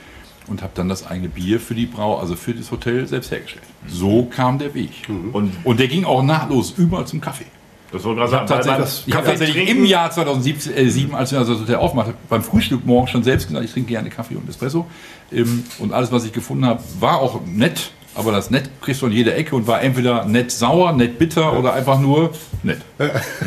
[0.48, 3.64] und habe dann das eigene Bier für die Brau, also für das Hotel selbst hergestellt.
[3.86, 4.90] So kam der Weg.
[5.32, 7.46] Und Und der ging auch nahtlos überall zum Kaffee.
[7.92, 11.14] das wollte gerade Ich habe sagen, tatsächlich, ich hab Kaffee tatsächlich im Jahr 2007, äh,
[11.14, 14.36] als wir das Hotel aufmachten, beim Frühstück morgens schon selbst gesagt, ich trinke gerne Kaffee
[14.36, 14.86] und Espresso.
[15.32, 17.92] Ähm, und alles, was ich gefunden habe, war auch nett.
[18.14, 21.56] Aber das nett kriegst du an jeder Ecke und war entweder nett sauer, nett bitter
[21.56, 22.32] oder einfach nur
[22.64, 22.80] nett.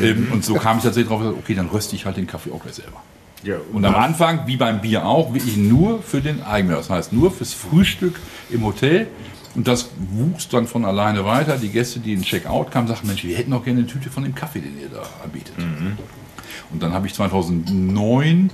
[0.01, 2.62] ähm, und so kam ich tatsächlich drauf, okay, dann röste ich halt den Kaffee auch
[2.62, 3.01] gleich selber.
[3.43, 6.75] Ja, Und am Anfang, wie beim Bier auch, wirklich nur für den eigenen.
[6.75, 8.19] Das heißt, nur fürs Frühstück
[8.50, 9.07] im Hotel.
[9.55, 11.57] Und das wuchs dann von alleine weiter.
[11.57, 14.24] Die Gäste, die in Checkout kamen, sagten, Mensch, wir hätten auch gerne eine Tüte von
[14.24, 15.55] dem Kaffee, den ihr da anbietet.
[16.71, 18.50] Und dann habe ich 2009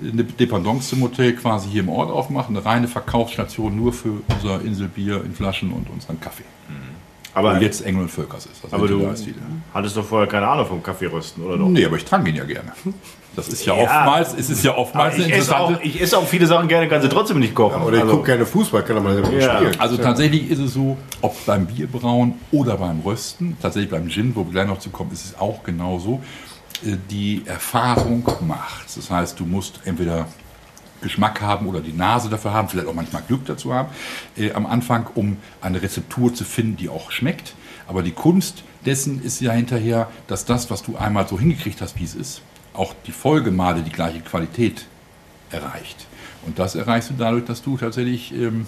[0.00, 2.48] eine Dependance zum Hotel quasi hier im Ort aufgemacht.
[2.48, 6.44] Eine reine Verkaufsstation nur für unser Inselbier in Flaschen und unseren Kaffee.
[7.38, 8.62] Aber, Wo jetzt Engel und Völkers ist.
[8.64, 9.08] Das aber du
[9.74, 11.68] hattest doch vorher keine Ahnung vom Kaffeerösten, oder doch?
[11.68, 12.72] Nee, aber ich trank ihn ja gerne.
[13.36, 13.82] Das ist ja, Ja.
[13.82, 16.88] oftmals, es ist ja Aber oftmals ich, esse auch, ich esse auch viele Sachen gerne,
[16.88, 17.82] kann sie trotzdem nicht kochen.
[17.82, 19.56] Oder ich Also- gucke gerne Fußball, kann mal selber Ja.
[19.56, 19.76] spielen.
[19.78, 24.44] Also tatsächlich ist es so, ob beim Bierbrauen oder beim Rösten, tatsächlich beim Gin, wo
[24.44, 26.20] wir gleich noch zu kommen, ist es auch genauso,
[26.84, 28.86] äh, die Erfahrung macht.
[28.96, 30.26] Das heißt, du musst entweder
[31.02, 33.88] Geschmack haben oder die Nase dafür haben, vielleicht auch manchmal Glück dazu haben,
[34.36, 37.54] äh, am Anfang, um eine Rezeptur zu finden, die auch schmeckt.
[37.86, 41.98] Aber die Kunst dessen ist ja hinterher, dass das, was du einmal so hingekriegt hast,
[41.98, 42.42] wie es ist,
[42.74, 44.86] auch die Folgemale die gleiche Qualität
[45.50, 46.06] erreicht.
[46.46, 48.66] Und das erreichst du dadurch, dass du tatsächlich ähm,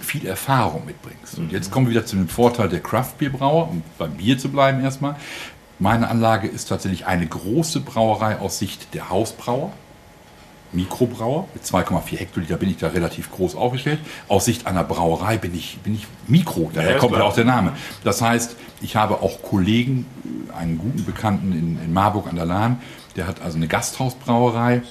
[0.00, 1.38] viel Erfahrung mitbringst.
[1.38, 4.82] Und jetzt kommen wir wieder zu dem Vorteil der Craft-Bier-Brauer, um beim Bier zu bleiben
[4.82, 5.16] erstmal.
[5.78, 9.72] Meine Anlage ist tatsächlich eine große Brauerei aus Sicht der Hausbrauer.
[10.74, 14.00] Mikrobrauer mit 2,4 Hektoliter bin ich da relativ groß aufgestellt.
[14.28, 17.44] Aus Sicht einer Brauerei bin ich, bin ich Mikro, daher Ja, kommt ja auch der
[17.44, 17.72] Name.
[18.02, 20.06] Das heißt, ich habe auch Kollegen,
[20.50, 22.80] äh, einen guten Bekannten in, in Marburg an der Lahn,
[23.16, 24.82] der hat also eine Gasthausbrauerei.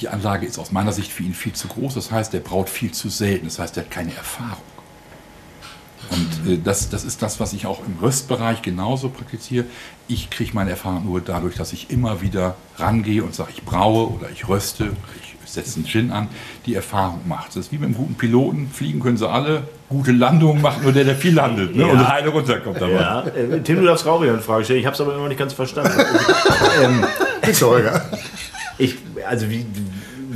[0.00, 1.94] Die Anlage ist aus meiner Sicht für ihn viel zu groß.
[1.94, 3.46] Das heißt, er braut viel zu selten.
[3.46, 4.62] Das heißt, er hat keine Erfahrung.
[6.10, 9.64] Und äh, das, das ist das, was ich auch im Röstbereich genauso praktiziere.
[10.08, 14.08] Ich kriege meine Erfahrung nur dadurch, dass ich immer wieder rangehe und sage, ich braue
[14.08, 14.90] oder ich röste,
[15.22, 16.28] ich setze einen Gin an,
[16.66, 17.48] die Erfahrung macht.
[17.48, 18.68] Das ist wie mit einem guten Piloten.
[18.72, 19.62] Fliegen können sie alle.
[19.88, 21.86] Gute Landungen macht nur der, der viel landet ne?
[21.86, 21.92] Ja.
[21.92, 22.92] und heile runterkommt dabei.
[22.92, 24.80] Ja, äh, Tim, du darfst auch wieder eine Frage stellen.
[24.80, 25.92] Ich habe es aber immer noch nicht ganz verstanden.
[27.44, 28.04] Bitte, Holger.
[28.78, 28.96] ich,
[29.28, 29.64] also wie,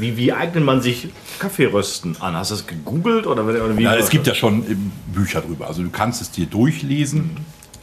[0.00, 1.08] wie, wie eignet man sich
[1.38, 2.34] Kaffeerösten an?
[2.34, 3.82] Hast du das gegoogelt oder, oder wie?
[3.82, 5.66] Ja, es gibt ja schon ähm, Bücher drüber.
[5.66, 7.36] Also du kannst es dir durchlesen.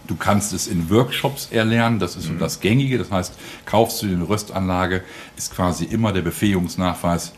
[0.08, 2.97] Du kannst es in Workshops erlernen, das ist so das Gängige.
[2.97, 3.34] Das heißt,
[3.65, 5.03] kaufst du dir eine Röstanlage,
[5.36, 7.34] ist quasi immer der Befähigungsnachweis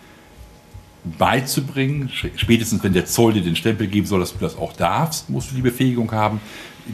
[1.04, 2.12] beizubringen.
[2.36, 5.52] Spätestens, wenn der Zoll dir den Stempel geben soll, dass du das auch darfst, musst
[5.52, 6.42] du die Befähigung haben.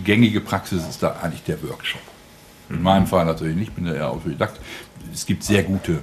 [0.06, 2.02] Gängige Praxis ist da eigentlich der Workshop.
[2.69, 4.60] In meinem Fall natürlich nicht, ich bin ja eher Autodidakt.
[5.13, 6.00] Es gibt sehr gute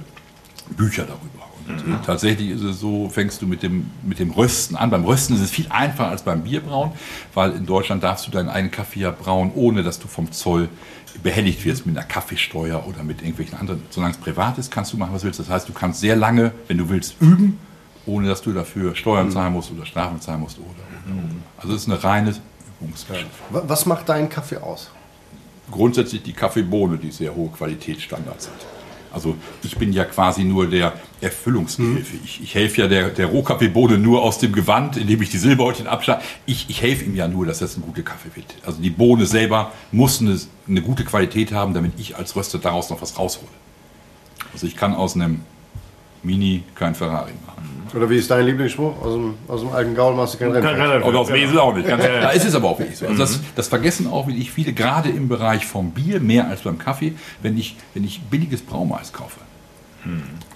[0.69, 1.49] Bücher darüber.
[1.67, 4.89] Äh, tatsächlich ist es so, fängst du mit dem, mit dem Rösten an.
[4.89, 6.91] Beim Rösten ist es viel einfacher als beim Bierbrauen,
[7.33, 10.69] weil in Deutschland darfst du deinen eigenen Kaffee ja brauen, ohne dass du vom Zoll
[11.21, 13.81] behelligt wirst mit einer Kaffeesteuer oder mit irgendwelchen anderen.
[13.91, 15.39] Solange es privat ist, kannst du machen, was du willst.
[15.39, 17.59] Das heißt, du kannst sehr lange, wenn du willst, üben,
[18.05, 20.57] ohne dass du dafür Steuern zahlen musst oder Strafen zahlen musst.
[20.57, 21.35] Oder, oder, oder.
[21.57, 22.33] Also es ist eine reine
[22.81, 23.29] Übungsgeschichte.
[23.51, 24.89] Wa- Was macht deinen Kaffee aus?
[25.71, 28.65] grundsätzlich die Kaffeebohne, die sehr hohe Qualitätsstandards hat.
[29.13, 32.17] Also ich bin ja quasi nur der Erfüllungsgehilfe.
[32.25, 35.87] Ich, ich helfe ja der, der Rohkaffeebohne nur aus dem Gewand, indem ich die Silberhäutchen
[35.87, 36.23] abschneide.
[36.47, 38.47] Ich, ich helfe ihm ja nur, dass das ein guter Kaffee wird.
[38.65, 42.89] Also die Bohne selber muss eine, eine gute Qualität haben, damit ich als Röster daraus
[42.89, 43.47] noch was raushole.
[44.51, 45.41] Also ich kann aus einem
[46.23, 47.52] Mini kein Ferrari machen.
[47.95, 49.01] Oder wie ist dein Lieblingsspruch?
[49.03, 51.03] Aus dem, aus dem alten Gaul machst du kein Rennpferd.
[51.05, 51.87] Oder auf dem Esel auch nicht.
[51.87, 53.05] Ganz, da ist es aber auch wirklich so.
[53.05, 53.43] Also das, Mhm.
[53.55, 57.57] das vergessen auch wirklich viele, gerade im Bereich vom Bier, mehr als beim Kaffee, wenn
[57.57, 59.39] ich, wenn ich billiges Braumais kaufe.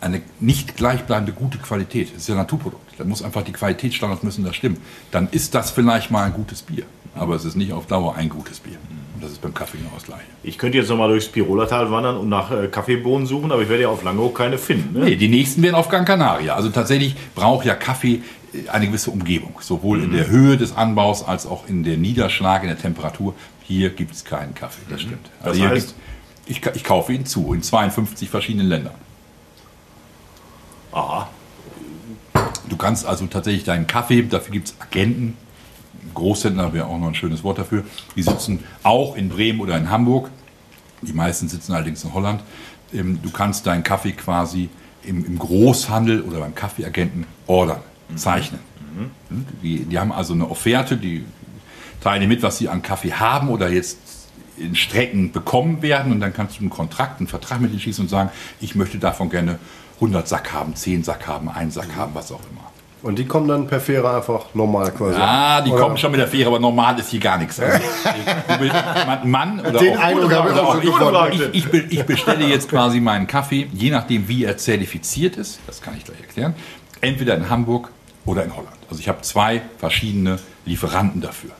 [0.01, 2.83] Eine nicht gleichbleibende gute Qualität, das ist ja ein Naturprodukt.
[2.97, 4.77] Da muss einfach die Qualitätsstandards müssen da stimmen.
[5.11, 6.83] Dann ist das vielleicht mal ein gutes Bier.
[7.15, 8.75] Aber es ist nicht auf Dauer ein gutes Bier.
[9.17, 10.25] Und das ist beim Kaffee genau das gleiche.
[10.43, 13.81] Ich könnte jetzt nochmal durchs Pirolertal wandern und nach äh, Kaffeebohnen suchen, aber ich werde
[13.81, 14.99] ja auf Langeoog keine finden.
[14.99, 15.05] Ne?
[15.05, 16.53] Nee, die nächsten werden auf Gran Canaria.
[16.53, 18.21] Also tatsächlich braucht ja Kaffee
[18.53, 19.55] äh, eine gewisse Umgebung.
[19.59, 23.33] Sowohl in der Höhe des Anbaus als auch in der Niederschlag, in der Temperatur.
[23.63, 25.31] Hier gibt es keinen Kaffee, das stimmt.
[25.43, 25.95] Das hier heißt?
[26.45, 28.93] ich, ich kaufe ihn zu in 52 verschiedenen Ländern.
[30.91, 31.27] Aha.
[32.69, 35.35] Du kannst also tatsächlich deinen Kaffee, dafür gibt es Agenten,
[36.13, 37.83] Großhändler wäre auch noch ein schönes Wort dafür,
[38.15, 40.29] die sitzen auch in Bremen oder in Hamburg.
[41.01, 42.41] Die meisten sitzen allerdings in Holland.
[42.93, 44.69] Ähm, Du kannst deinen Kaffee quasi
[45.03, 47.79] im, Großhandel oder beim Kaffeeagenten ordern,
[48.15, 48.59] zeichnen.
[49.61, 51.23] Die, die haben also eine Offerte, die
[52.01, 53.97] teilen dir mit, was sie an Kaffee haben oder jetzt
[54.57, 58.05] in Strecken bekommen werden und dann kannst du einen Kontrakt, einen Vertrag mit ihnen schließen
[58.05, 59.59] und sagen, ich möchte davon gerne
[59.95, 62.71] 100 Sack haben, 10 Sack haben, einen Sack haben, was auch immer.
[63.07, 65.17] Und die kommen dann per Fähre einfach normal quasi.
[65.17, 67.57] Ah, die Oder- kommen schon mit der Fähre, aber normal ist hier gar nichts.
[67.57, 67.79] Also,
[69.23, 73.69] Mann, oder Den auch, ich oder auch auch so ich, bestelle jetzt quasi meinen Kaffee,
[73.71, 76.53] je nachdem wie er zertifiziert ist, das kann ich gleich erklären,
[76.99, 77.91] entweder in Hamburg
[78.25, 78.75] oder in Holland.
[78.89, 81.51] Also ich habe zwei verschiedene Lieferanten dafür.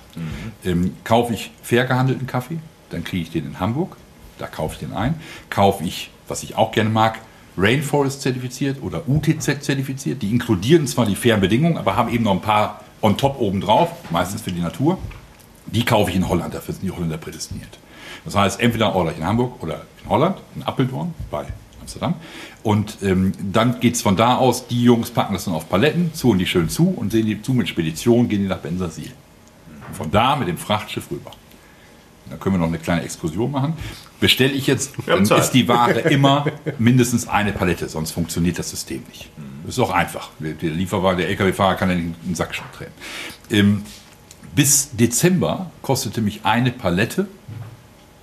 [0.66, 2.58] Ähm, kaufe ich fair gehandelten Kaffee,
[2.90, 3.96] dann kriege ich den in Hamburg,
[4.38, 5.16] da kaufe ich den ein.
[5.50, 7.20] Kaufe ich, was ich auch gerne mag,
[7.58, 10.22] Rainforest zertifiziert oder UTZ zertifiziert.
[10.22, 13.90] Die inkludieren zwar die fairen Bedingungen, aber haben eben noch ein paar on top obendrauf,
[14.12, 14.98] meistens für die Natur.
[15.66, 17.80] Die kaufe ich in Holland, dafür sind die Holländer prädestiniert.
[18.24, 21.46] Das heißt, entweder in Hamburg oder in Holland, in Apeldoorn bei
[21.82, 22.16] Amsterdam.
[22.64, 26.14] Und ähm, dann geht es von da aus, die Jungs packen das dann auf Paletten,
[26.14, 29.12] zuholen die schön zu und sehen die zu mit Spedition, gehen die nach Bensersiel.
[29.94, 31.32] Von da mit dem Frachtschiff rüber.
[32.30, 33.74] Da können wir noch eine kleine Exkursion machen.
[34.20, 36.46] Bestelle ich jetzt, dann ist die Ware immer
[36.80, 39.30] mindestens eine Palette, sonst funktioniert das System nicht.
[39.66, 40.30] Das ist auch einfach.
[40.40, 42.92] Der Lieferwagen, der LKW-Fahrer kann ja nicht einen Sack schon drehen.
[43.52, 43.84] Ähm,
[44.56, 47.28] bis Dezember kostete mich eine Palette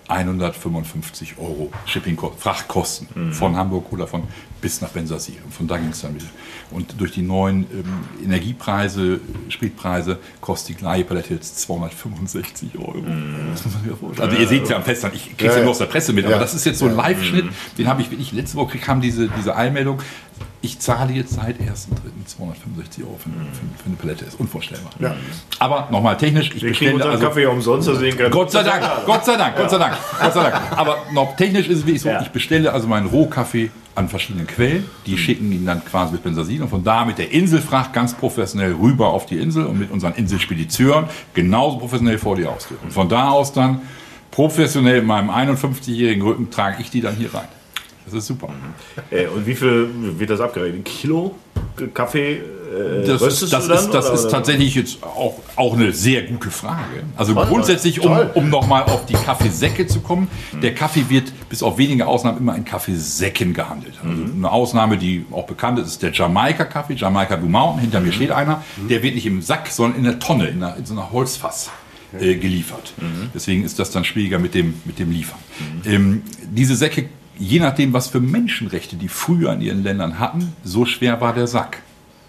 [0.09, 3.33] 155 Euro Shipping Frachtkosten Mhm.
[3.33, 4.24] von Hamburg oder von
[4.64, 4.88] bis nach.
[4.94, 6.24] Und von da ging es dann wieder.
[6.70, 7.85] Und durch die neuen ähm,
[8.24, 12.94] Energiepreise, Spritpreise, kostet die gleiche Palette jetzt 265 Euro.
[13.50, 14.31] Das muss man sich ja vorstellen.
[14.31, 16.24] Also ihr seht ja am Festland, ich kriege es ja nur aus der Presse mit,
[16.24, 16.40] aber Ja.
[16.40, 17.44] das ist jetzt so ein Live-Schnitt,
[17.77, 20.00] den habe ich wirklich, letzte Woche kam diese, diese Eilmeldung,
[20.62, 22.24] ich zahle jetzt seit 1.3.
[22.27, 24.24] 265 Euro für, für, für eine Palette.
[24.24, 24.90] Ist unvorstellbar.
[25.59, 27.27] Aber nochmal technisch, ich Wir kriegen bestelle unseren also...
[27.27, 30.33] Kaffee ja umsonst, deswegen kann Gott sei Dank, Gott sei Dank, Gott sei Dank, Gott
[30.33, 30.72] sei Dank.
[30.72, 32.22] Aber noch technisch ist es wirklich so, Ja.
[32.22, 34.85] ich bestelle also meinen Rohkaffee an verschiedenen Quellen.
[35.07, 38.72] Die schicken ihn dann quasi mit Bensasil und von da mit der Inselfracht ganz professionell
[38.72, 42.76] rüber auf die Insel und mit unseren Inselspediteuren genauso professionell vor die Haustür.
[42.83, 43.83] Und von da aus dann
[44.30, 47.48] professionell in meinem 51-jährigen Rücken trage ich die dann hier rein.
[48.04, 48.48] Das ist super.
[49.11, 50.85] Äh, und wie viel wird das abgerechnet?
[50.85, 51.37] Kilo
[51.92, 53.78] Kaffee äh, Das, ist, das, dann?
[53.78, 57.02] ist, das ist tatsächlich jetzt auch, auch eine sehr gute Frage.
[57.16, 58.30] Also grundsätzlich, um, Toll.
[58.34, 60.28] um nochmal auf die Kaffeesäcke zu kommen,
[60.62, 63.94] der Kaffee wird bis auf wenige Ausnahmen immer in Kaffeesäcken gehandelt.
[64.02, 67.80] Also eine Ausnahme, die auch bekannt ist, ist der Jamaika-Kaffee, Jamaika Blue Mountain.
[67.80, 68.62] Hinter mir steht einer.
[68.88, 71.70] Der wird nicht im Sack, sondern in der Tonne, in, einer, in so einer Holzfass.
[72.20, 72.92] Äh, geliefert.
[73.34, 75.38] Deswegen ist das dann schwieriger mit dem, mit dem Liefern.
[75.84, 77.08] Ähm, diese Säcke,
[77.38, 81.47] je nachdem, was für Menschenrechte die früher in ihren Ländern hatten, so schwer war der
[81.47, 81.79] Sack.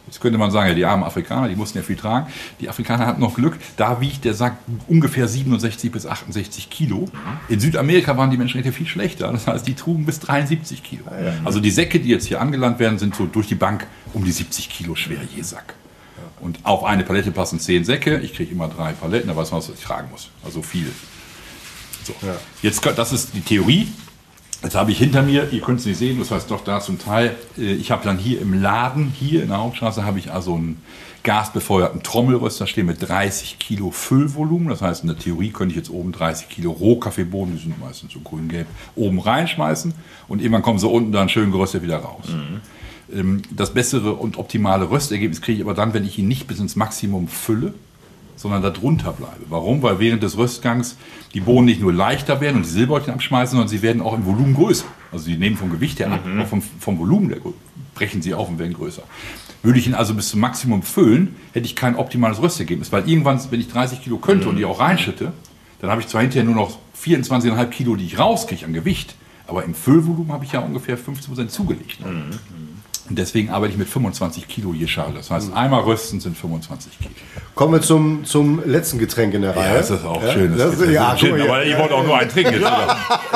[0.08, 2.28] Jetzt könnte man sagen, ja, die armen Afrikaner, die mussten ja viel tragen.
[2.60, 7.10] Die Afrikaner hatten noch Glück, da wiegt der Sack ungefähr 67 bis 68 Kilo.
[7.50, 9.32] In Südamerika waren die Menschenrechte viel schlechter.
[9.32, 11.06] Das heißt, die trugen bis 73 Kilo.
[11.44, 14.32] Also die Säcke, die jetzt hier angelandet werden, sind so durch die Bank um die
[14.32, 15.74] 70 Kilo schwer je Sack.
[16.39, 18.20] Und auf eine Palette passen 10 Säcke.
[18.20, 20.30] Ich kriege immer drei Paletten, da weiß man, was ich tragen muss.
[20.44, 20.91] Also viel.
[22.04, 22.13] So.
[22.62, 23.88] Jetzt, das ist die Theorie.
[24.63, 26.98] Jetzt habe ich hinter mir, ihr könnt es nicht sehen, das heißt doch da zum
[27.00, 30.56] Teil, äh, ich habe dann hier im Laden, hier in der Hauptstraße, habe ich also
[30.56, 30.82] einen
[31.24, 34.70] gasbefeuerten Trommelröster stehen mit 30 Kilo Füllvolumen.
[34.70, 38.13] Das heißt, in der Theorie könnte ich jetzt oben 30 Kilo Rohkaffeebohnen, die sind meistens
[38.13, 39.94] so grün-gelb, oben reinschmeißen
[40.28, 42.26] und irgendwann kommen sie unten dann schön geröstet wieder raus.
[43.13, 46.60] Ähm, Das bessere und optimale Röstergebnis kriege ich aber dann, wenn ich ihn nicht bis
[46.60, 47.74] ins Maximum fülle,
[48.36, 49.45] sondern darunter bleibe.
[49.50, 49.82] Warum?
[49.82, 50.98] Weil während des Röstgangs
[51.34, 54.26] die Bohnen nicht nur leichter werden und die Silberchen abschmeißen, sondern sie werden auch im
[54.26, 54.86] Volumen größer.
[55.12, 57.38] Also sie nehmen vom Gewicht her ab, auch vom, vom Volumen der,
[57.93, 59.04] brechen sie auf und werden größer.
[59.63, 62.91] Würde ich ihn also bis zum Maximum füllen, hätte ich kein optimales Röstergebnis.
[62.91, 65.32] Weil irgendwann, wenn ich 30 Kilo könnte und die auch reinschütte,
[65.80, 69.15] dann habe ich zwar hinterher nur noch 24,5 Kilo, die ich rauskriege an Gewicht,
[69.48, 72.00] aber im Füllvolumen habe ich ja ungefähr 15% zugelegt.
[73.08, 75.13] Und deswegen arbeite ich mit 25 Kilo je Schale.
[75.13, 77.12] Das heißt, einmal rösten sind 25 Kilo.
[77.54, 79.74] Kommen wir zum, zum letzten Getränk in der Reihe.
[79.74, 80.58] Ja, das ist auch schön.
[80.58, 82.56] Das, ist ja, Gin, aber ich wollte auch nur einen trinken.
[82.56, 82.65] Jetzt.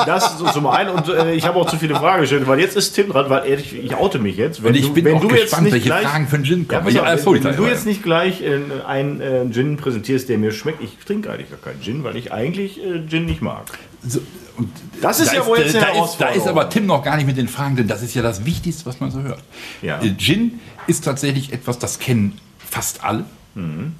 [0.06, 2.76] Das so zum einen und äh, ich habe auch zu viele Fragen gestellt, weil jetzt
[2.76, 4.62] ist Tim dran, weil ehrlich, ich oute mich jetzt.
[4.62, 6.36] Wenn Und ich du, bin wenn auch du jetzt gespannt, nicht welche gleich, Fragen für
[6.36, 6.94] einen Gin Ja, kommen.
[6.94, 10.38] Ja, äh, sorry, wenn, wenn du jetzt nicht gleich äh, einen äh, Gin präsentierst, der
[10.38, 13.66] mir schmeckt, ich trinke eigentlich gar keinen Gin, weil ich eigentlich äh, Gin nicht mag.
[14.06, 14.20] So,
[14.60, 14.70] und
[15.00, 17.16] Das ist da ja wohl jetzt eine da ist, da ist aber Tim noch gar
[17.16, 19.42] nicht mit den Fragen, denn das ist ja das Wichtigste, was man so hört.
[19.80, 20.02] Ja.
[20.02, 23.24] Äh, Gin ist tatsächlich etwas, das kennen fast alle.
[23.54, 23.94] Mhm.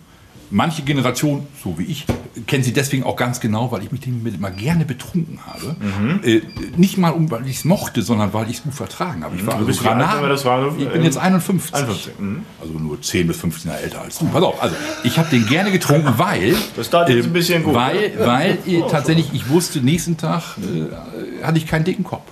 [0.52, 2.06] Manche Generationen, so wie ich,
[2.46, 5.76] kennen sie deswegen auch ganz genau, weil ich mich damit immer gerne betrunken habe.
[5.78, 6.20] Mhm.
[6.24, 6.40] Äh,
[6.76, 9.36] nicht mal, um, weil ich es mochte, sondern weil ich es gut vertragen habe.
[9.36, 10.80] Ich war also bist wie alt, waren?
[10.80, 11.74] Ich bin jetzt 51.
[11.74, 12.42] 51, mhm.
[12.60, 14.26] Also nur 10 bis 15 Jahre älter als du.
[14.26, 16.56] Pass auf, also ich habe den gerne getrunken, weil...
[16.74, 18.26] Das startet jetzt ein bisschen gut, Weil, ne?
[18.26, 22.26] weil äh, tatsächlich, ich wusste, nächsten Tag äh, hatte ich keinen dicken Kopf.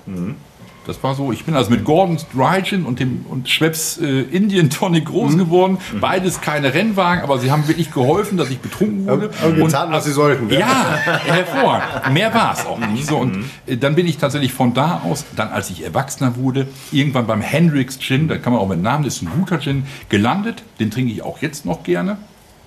[0.88, 4.22] Das war so, ich bin also mit Gordon's Dry Gin und dem und Schweppes äh,
[4.22, 5.77] Indian Tonic groß geworden.
[6.01, 9.31] Beides keine Rennwagen, aber sie haben wirklich geholfen, dass ich betrunken wurde.
[9.42, 10.48] Haben getan, was sie sollten.
[10.48, 10.96] Ja,
[11.27, 12.14] hervorragend.
[12.14, 13.07] Mehr war es auch nicht.
[13.07, 16.68] So, und äh, dann bin ich tatsächlich von da aus, dann als ich Erwachsener wurde,
[16.90, 19.87] irgendwann beim Hendrix Gin, da kann man auch mit Namen, das ist ein guter Gin,
[20.09, 20.62] gelandet.
[20.81, 22.16] Den trinke ich auch jetzt noch gerne.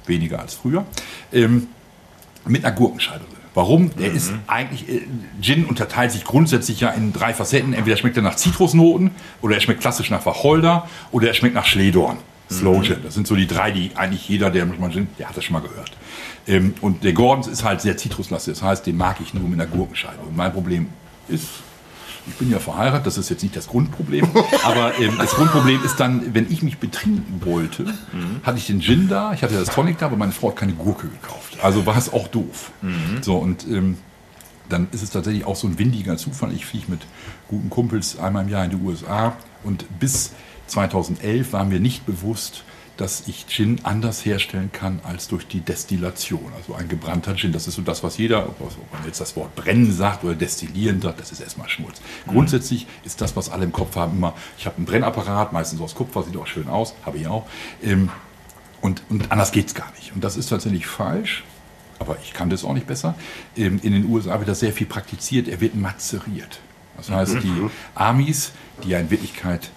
[0.05, 0.85] Weniger als früher.
[1.33, 1.69] Ähm,
[2.45, 3.40] mit einer Gurkenscheibe drin.
[3.53, 3.93] Warum?
[3.97, 5.01] Der ist eigentlich, äh,
[5.41, 7.73] Gin unterteilt sich grundsätzlich ja in drei Facetten.
[7.73, 9.11] Entweder schmeckt er nach Zitrusnoten,
[9.41, 12.17] oder er schmeckt klassisch nach Wacholder, oder er schmeckt nach Schledorn.
[12.49, 12.97] Slow Gin.
[13.03, 15.53] Das sind so die drei, die eigentlich jeder, der mal Gin, der hat das schon
[15.53, 15.91] mal gehört.
[16.47, 18.55] Ähm, und der Gordons ist halt sehr zitruslastig.
[18.55, 20.21] Das heißt, den mag ich nur mit einer Gurkenscheibe.
[20.27, 20.87] Und mein Problem
[21.27, 21.47] ist,
[22.27, 24.27] ich bin ja verheiratet, das ist jetzt nicht das Grundproblem,
[24.63, 27.85] aber ähm, das Grundproblem ist dann, wenn ich mich betrinken wollte,
[28.43, 30.73] hatte ich den Gin da, ich hatte das Tonic da, aber meine Frau hat keine
[30.73, 31.57] Gurke gekauft.
[31.61, 32.71] Also war es auch doof.
[33.21, 33.97] So und ähm,
[34.69, 36.53] dann ist es tatsächlich auch so ein windiger Zufall.
[36.53, 37.01] Ich fliege mit
[37.47, 40.31] guten Kumpels einmal im Jahr in die USA und bis
[40.67, 42.63] 2011 war mir nicht bewusst,
[43.01, 46.51] dass ich Gin anders herstellen kann als durch die Destillation.
[46.55, 49.55] Also ein gebrannter Gin, das ist so das, was jeder, ob man jetzt das Wort
[49.55, 51.99] brennen sagt oder destillieren sagt, das ist erstmal Schmutz.
[52.27, 55.95] Grundsätzlich ist das, was alle im Kopf haben, immer, ich habe einen Brennapparat, meistens aus
[55.95, 57.47] Kupfer, sieht auch schön aus, habe ich auch.
[57.81, 58.09] Ähm,
[58.81, 60.13] und, und anders geht es gar nicht.
[60.13, 61.43] Und das ist tatsächlich falsch,
[61.97, 63.15] aber ich kann das auch nicht besser.
[63.57, 66.59] Ähm, In den USA wird das sehr viel praktiziert, er wird mazeriert.
[66.97, 68.51] Das heißt, die Amis,
[68.83, 69.71] die ja in Wirklichkeit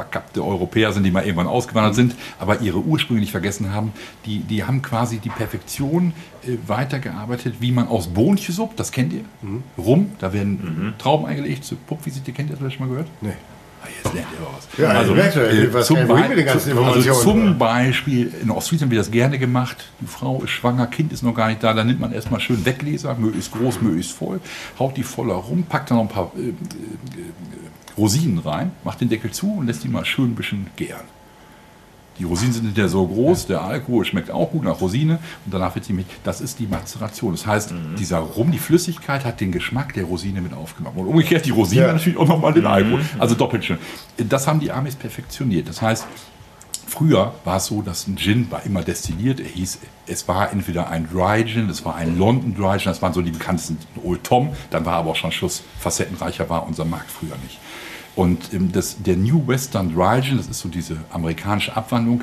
[0.00, 3.92] verkappte Europäer sind, die mal irgendwann ausgewandert sind, aber ihre Ursprünge nicht vergessen haben,
[4.24, 9.24] die, die haben quasi die Perfektion äh, weitergearbeitet, wie man aus Bohnensuppe, das kennt ihr,
[9.76, 13.10] rum, da werden Trauben eingelegt, Puppvisite, kennt ihr das vielleicht schon mal gehört?
[13.20, 13.34] Nee.
[13.82, 14.78] Ah, Jetzt lernt ihr was.
[14.78, 19.76] Ja, merke, zum, also Beispiel, in Ostfriesland wird das gerne gemacht.
[20.00, 21.72] Die Frau ist schwanger, Kind ist noch gar nicht da.
[21.74, 24.40] Dann nimmt man erstmal schön Weggläser, möglichst groß, möglichst voll,
[24.78, 26.54] haut die voller rum, packt dann noch ein paar äh, äh, äh,
[27.96, 31.04] Rosinen rein, macht den Deckel zu und lässt die mal schön ein bisschen gären.
[32.20, 35.74] Die Rosinen sind ja so groß, der Alkohol schmeckt auch gut nach Rosine und danach
[35.74, 36.04] wird sie mit.
[36.22, 37.32] Das ist die Mazeration.
[37.32, 40.98] Das heißt, dieser Rum, die Flüssigkeit hat den Geschmack der Rosine mit aufgenommen.
[40.98, 41.92] Und umgekehrt die Rosine Ja.
[41.94, 43.00] natürlich auch nochmal den Alkohol.
[43.18, 43.78] Also doppelt schön.
[44.18, 45.66] Das haben die Amis perfektioniert.
[45.68, 46.06] Das heißt,
[46.86, 49.38] Früher war es so, dass ein Gin war immer destilliert.
[49.38, 49.78] Er hieß,
[50.08, 53.22] es war entweder ein Dry Gin, es war ein London Dry Gin, das waren so
[53.22, 54.50] die bekanntesten Old Tom.
[54.70, 55.62] Dann war aber auch schon Schluss.
[55.78, 57.60] Facettenreicher war unser Markt früher nicht.
[58.20, 62.22] Und ähm, das, der New Western Dry Gin, das ist so diese amerikanische Abwandlung,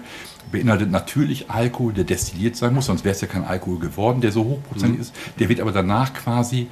[0.51, 4.31] beinhaltet natürlich Alkohol, der destilliert sein muss, sonst wäre es ja kein Alkohol geworden, der
[4.31, 5.15] so hochprozentig ist.
[5.39, 6.67] Der wird aber danach quasi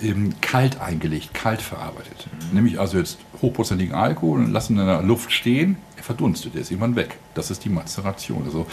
[0.00, 2.28] ähm, kalt eingelegt, kalt verarbeitet.
[2.50, 6.70] Nämlich also jetzt hochprozentigen Alkohol und lassen in der Luft stehen, er verdunstet, er ist
[6.70, 7.18] irgendwann weg.
[7.34, 8.42] Das ist die Mazeration.
[8.46, 8.66] Also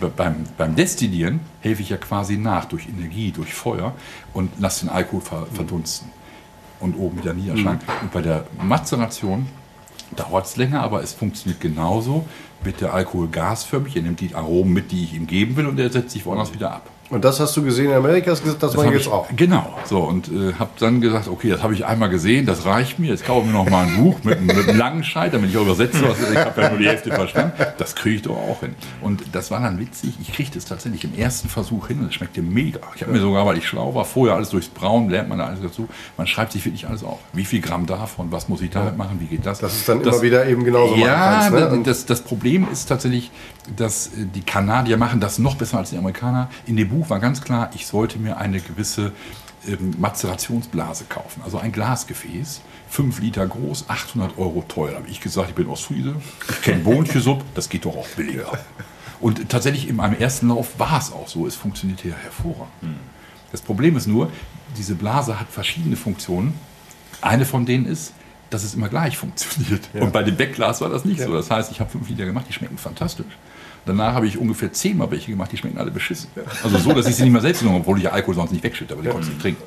[0.00, 3.94] be- beim, beim Destillieren helfe ich ja quasi nach durch Energie, durch Feuer
[4.34, 6.10] und lasse den Alkohol ver, verdunsten
[6.80, 7.80] und oben wieder niederschlagen.
[8.02, 9.46] Und bei der Mazeration
[10.16, 12.26] dauert es länger, aber es funktioniert genauso.
[12.62, 15.78] Wird der Alkohol gasförmig, er nimmt die Aromen mit, die ich ihm geben will und
[15.78, 16.90] er setzt sich woanders wieder ab.
[17.10, 19.12] Und das hast du gesehen in Amerika, hast gesagt, das, Das war hab jetzt ich,
[19.12, 19.28] auch.
[19.36, 22.98] Genau, so und äh, habe dann gesagt, okay, das habe ich einmal gesehen, das reicht
[22.98, 23.08] mir.
[23.10, 25.50] Jetzt kaufe ich mir noch mal ein Buch mit, einem- mit einem langen Scheit, damit
[25.50, 26.02] ich auch übersetze.
[26.08, 27.52] Was, ich habe ja nur die Hälfte verstanden.
[27.78, 28.74] Das kriege ich doch auch hin.
[29.02, 30.14] Und das war dann witzig.
[30.22, 32.80] Ich kriegte es tatsächlich im ersten Versuch hin und es schmeckte mega.
[32.96, 35.46] Ich habe mir sogar, weil ich schlau war, vorher alles durchs Brauen lernt man da
[35.46, 35.86] alles dazu.
[36.16, 37.18] Man schreibt sich wirklich alles auf.
[37.34, 38.32] Wie viel Gramm davon?
[38.32, 39.18] Was muss ich damit machen?
[39.20, 39.58] Wie geht das?
[39.60, 41.82] Dass es dann immer wieder eben genauso ja, kannst, ne?
[41.84, 43.30] das, das Problem ist tatsächlich,
[43.76, 46.50] dass äh, die Kanadier machen das noch besser als die Amerikaner.
[46.66, 49.12] In dem Buch war ganz klar, ich sollte mir eine gewisse
[49.66, 54.92] ähm, Mazerationsblase kaufen, also ein Glasgefäß, 5 Liter groß, 800 Euro teuer.
[54.92, 56.14] Da habe ich gesagt, ich bin Ostfriese,
[56.48, 58.58] ich kenne Bohnensuppe, das geht doch auch billiger.
[59.20, 62.68] Und tatsächlich in meinem ersten Lauf war es auch so, es funktioniert hier hervorragend.
[63.52, 64.30] Das Problem ist nur,
[64.76, 66.54] diese Blase hat verschiedene Funktionen.
[67.20, 68.12] Eine von denen ist,
[68.50, 69.88] dass es immer gleich funktioniert.
[69.94, 71.32] Und bei dem Beckglas war das nicht so.
[71.32, 73.26] Das heißt, ich habe fünf Liter gemacht, die schmecken fantastisch.
[73.86, 76.30] Danach habe ich ungefähr zehnmal welche gemacht, die schmecken alle beschissen.
[76.62, 78.52] Also so, dass ich sie nicht mehr selbst genommen habe, obwohl ich ja Alkohol sonst
[78.52, 79.62] nicht wegschütte, aber die konnte ich nicht trinken.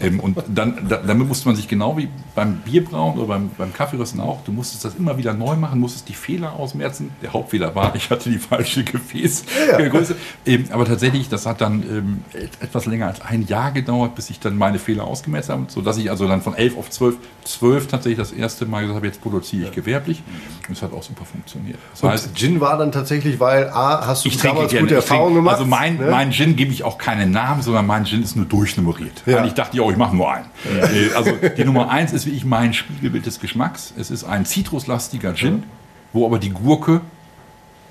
[0.00, 3.72] Ähm, und dann, da, damit musste man sich genau wie beim Bierbrauen oder beim, beim
[3.72, 7.10] Kaffeerösten auch, du musstest das immer wieder neu machen, musstest die Fehler ausmerzen.
[7.22, 10.16] Der Hauptfehler war, ich hatte die falsche Gefäßgröße.
[10.46, 12.24] Ähm, aber tatsächlich, das hat dann ähm,
[12.60, 16.10] etwas länger als ein Jahr gedauert, bis ich dann meine Fehler ausgemerzt habe, sodass ich
[16.10, 19.68] also dann von 11 auf 12, 12 tatsächlich das erste Mal gesagt habe, jetzt produziere
[19.68, 20.22] ich gewerblich.
[20.68, 21.78] Und es hat auch super funktioniert.
[21.92, 24.86] Das heißt, Und Gin war dann tatsächlich, weil A, hast du ich damals gerne.
[24.86, 25.54] gute Ich Erfahrungen gemacht?
[25.56, 26.08] Also mein, ne?
[26.10, 29.22] mein Gin gebe ich auch keinen Namen, sondern mein Gin ist nur durchnummeriert.
[29.26, 29.38] Ja.
[29.38, 30.46] Weil ich dachte, ja, ich mache nur einen.
[30.64, 33.92] Äh, Also die Nummer eins ist wirklich mein Spiegelbild des Geschmacks.
[33.98, 35.64] Es ist ein zitruslastiger Gin,
[36.12, 37.00] wo aber die Gurke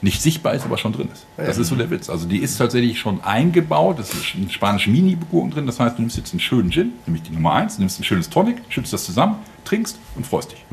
[0.03, 1.25] nicht sichtbar ist, aber schon drin ist.
[1.37, 2.09] Das ist so der Witz.
[2.09, 3.99] Also die ist tatsächlich schon eingebaut.
[3.99, 5.65] Das ist ein spanische Mini-Gurken drin.
[5.67, 8.29] Das heißt, du nimmst jetzt einen schönen Gin, nämlich die Nummer eins, nimmst ein schönes
[8.29, 10.65] Tonic, schützt das zusammen, trinkst und freust dich.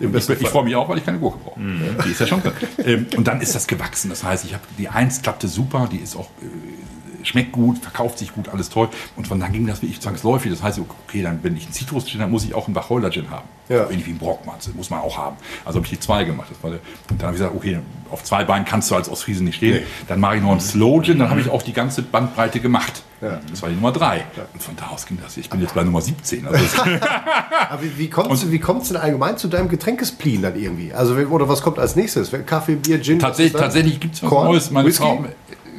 [0.00, 1.60] Im Ich, besten ich freue mich auch, weil ich keine Gurke brauche.
[1.60, 2.42] Die ist ja schon
[2.84, 4.08] ähm, und dann ist das gewachsen.
[4.08, 6.46] Das heißt, ich habe die Eins klappte super, die ist auch äh,
[7.24, 8.88] schmeckt gut, verkauft sich gut, alles toll.
[9.16, 10.50] Und von dann ging das wirklich zwangsläufig.
[10.50, 13.48] Das heißt, okay, dann wenn ich einen Zitrus-Gin, dann muss ich auch einen Wacholder-Gin haben.
[13.68, 13.88] Ja.
[13.88, 15.36] Ähnlich wie ein Brockmann, muss man auch haben.
[15.64, 16.48] Also habe ich die zwei gemacht.
[16.62, 17.78] Und dann habe ich gesagt, okay,
[18.10, 19.76] auf zwei Beinen kannst du als Ostfriesen nicht stehen.
[19.76, 19.86] Nee.
[20.08, 23.02] Dann mache ich noch einen Slow-Gin, dann habe ich auch die ganze Bandbreite gemacht.
[23.20, 23.40] Ja.
[23.50, 24.24] Das war die Nummer drei.
[24.52, 25.36] Und von da aus ging das.
[25.36, 26.46] Ich bin jetzt bei Nummer 17.
[26.46, 30.56] Also Aber wie, wie kommst du, wie kommst du denn allgemein zu deinem Getränkespleen dann
[30.56, 30.92] irgendwie?
[30.92, 32.30] Also, oder was kommt als nächstes?
[32.46, 33.18] Kaffee, Bier, Gin?
[33.18, 34.48] Tatsächlich, tatsächlich gibt es was Korn?
[34.48, 34.70] Neues.
[34.70, 35.02] Meine Whisky?
[35.02, 35.24] Frau,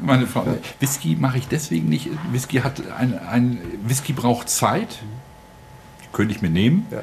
[0.01, 0.45] meine Frau,
[0.79, 2.09] Whisky mache ich deswegen nicht.
[2.31, 4.99] Whisky hat ein, ein Whisky braucht Zeit.
[6.13, 6.85] Könnte ich mir nehmen.
[6.91, 7.01] Ja.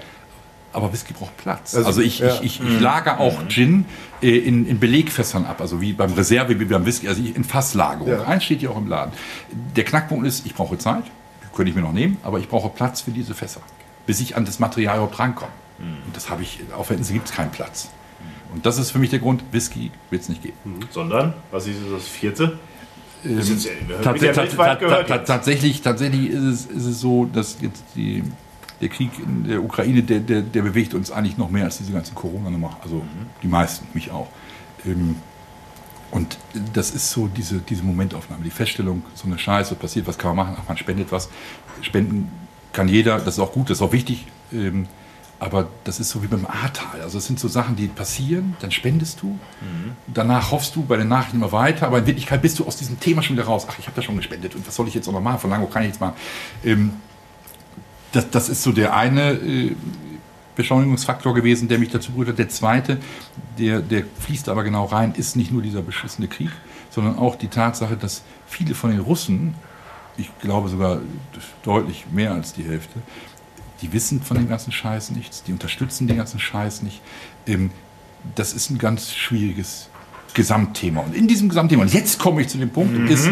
[0.73, 1.75] Aber Whisky braucht Platz.
[1.75, 2.35] Also, Also, ich, ja.
[2.35, 3.87] ich, ich, ich lagere auch Gin
[4.23, 8.09] äh, in, in Belegfässern ab, also wie beim Reserve, wie beim Whisky, also in Fasslagerung.
[8.09, 8.25] Ja.
[8.25, 9.13] Eins steht hier auch im Laden.
[9.77, 11.05] Der Knackpunkt ist, ich brauche Zeit,
[11.43, 13.61] die könnte ich mir noch nehmen, aber ich brauche Platz für diese Fässer,
[14.07, 15.53] bis ich an das Material überhaupt rankomme.
[15.79, 17.89] Und das habe ich, auf der Insel gibt es keinen Platz.
[18.53, 20.55] Und das ist für mich der Grund, Whisky wird es nicht geben.
[20.91, 22.59] Sondern, was ist das vierte?
[23.25, 23.69] Ist,
[24.03, 25.25] Tats- tats- tats-.
[25.27, 28.23] Tatsächlich, tatsächlich ist es, ist es so, dass jetzt die,
[28.81, 31.93] der Krieg in der Ukraine, der, der, der bewegt uns eigentlich noch mehr als diese
[31.93, 32.79] ganzen Corona-Nummer.
[32.83, 33.03] Also
[33.43, 34.29] die meisten, mich auch.
[34.87, 35.17] Ähm,
[36.11, 36.39] Und
[36.73, 40.47] das ist so diese, diese Momentaufnahme, die Feststellung, so eine Scheiße, passiert, was kann man
[40.47, 40.57] machen?
[40.61, 41.29] Ach, man spendet was.
[41.83, 42.31] Spenden
[42.73, 44.27] kann jeder, das ist auch gut, das ist auch wichtig.
[44.53, 44.87] Ähm,
[45.41, 47.01] Aber das ist so wie beim Ahrtal.
[47.03, 49.39] Also es sind so Sachen, die passieren, dann spendest du.
[50.07, 52.99] Danach hoffst du bei den Nachrichten immer weiter, aber in Wirklichkeit bist du aus diesem
[52.99, 53.65] Thema schon wieder raus.
[53.69, 55.39] Ach, ich habe da schon gespendet und was soll ich jetzt auch noch machen?
[55.39, 56.17] Von Lango kann ich jetzt machen.
[56.65, 56.93] Ähm,
[58.19, 59.77] das, das ist so der eine äh,
[60.57, 62.39] Beschleunigungsfaktor gewesen, der mich dazu berührt hat.
[62.39, 62.99] Der zweite,
[63.59, 66.51] der, der fließt aber genau rein, ist nicht nur dieser beschissene Krieg,
[66.91, 69.55] sondern auch die Tatsache, dass viele von den Russen,
[70.17, 71.01] ich glaube sogar
[71.63, 73.01] deutlich mehr als die Hälfte,
[73.83, 77.01] die wissen von dem ganzen Scheiß nichts, die unterstützen den ganzen Scheiß nicht.
[77.47, 77.71] Ähm,
[78.35, 79.89] das ist ein ganz schwieriges
[80.35, 81.03] Gesamtthema.
[81.03, 83.31] Und in diesem Gesamtthema, und jetzt komme ich zu dem Punkt, ist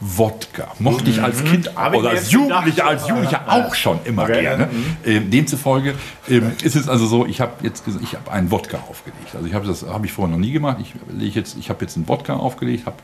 [0.00, 0.68] Wodka.
[0.78, 4.40] Mochte ich als Kind Hab ich oder als Jugendlicher, als Jugendlicher auch schon immer Okay.
[4.40, 4.70] gerne.
[5.04, 5.94] Ähm, demzufolge
[6.28, 9.34] ähm, ist es also so, ich habe jetzt ich habe einen Wodka aufgelegt.
[9.34, 10.78] Also ich habe das habe ich vorher noch nie gemacht.
[10.80, 12.96] Ich lege jetzt ich habe jetzt einen Wodka aufgelegt, habe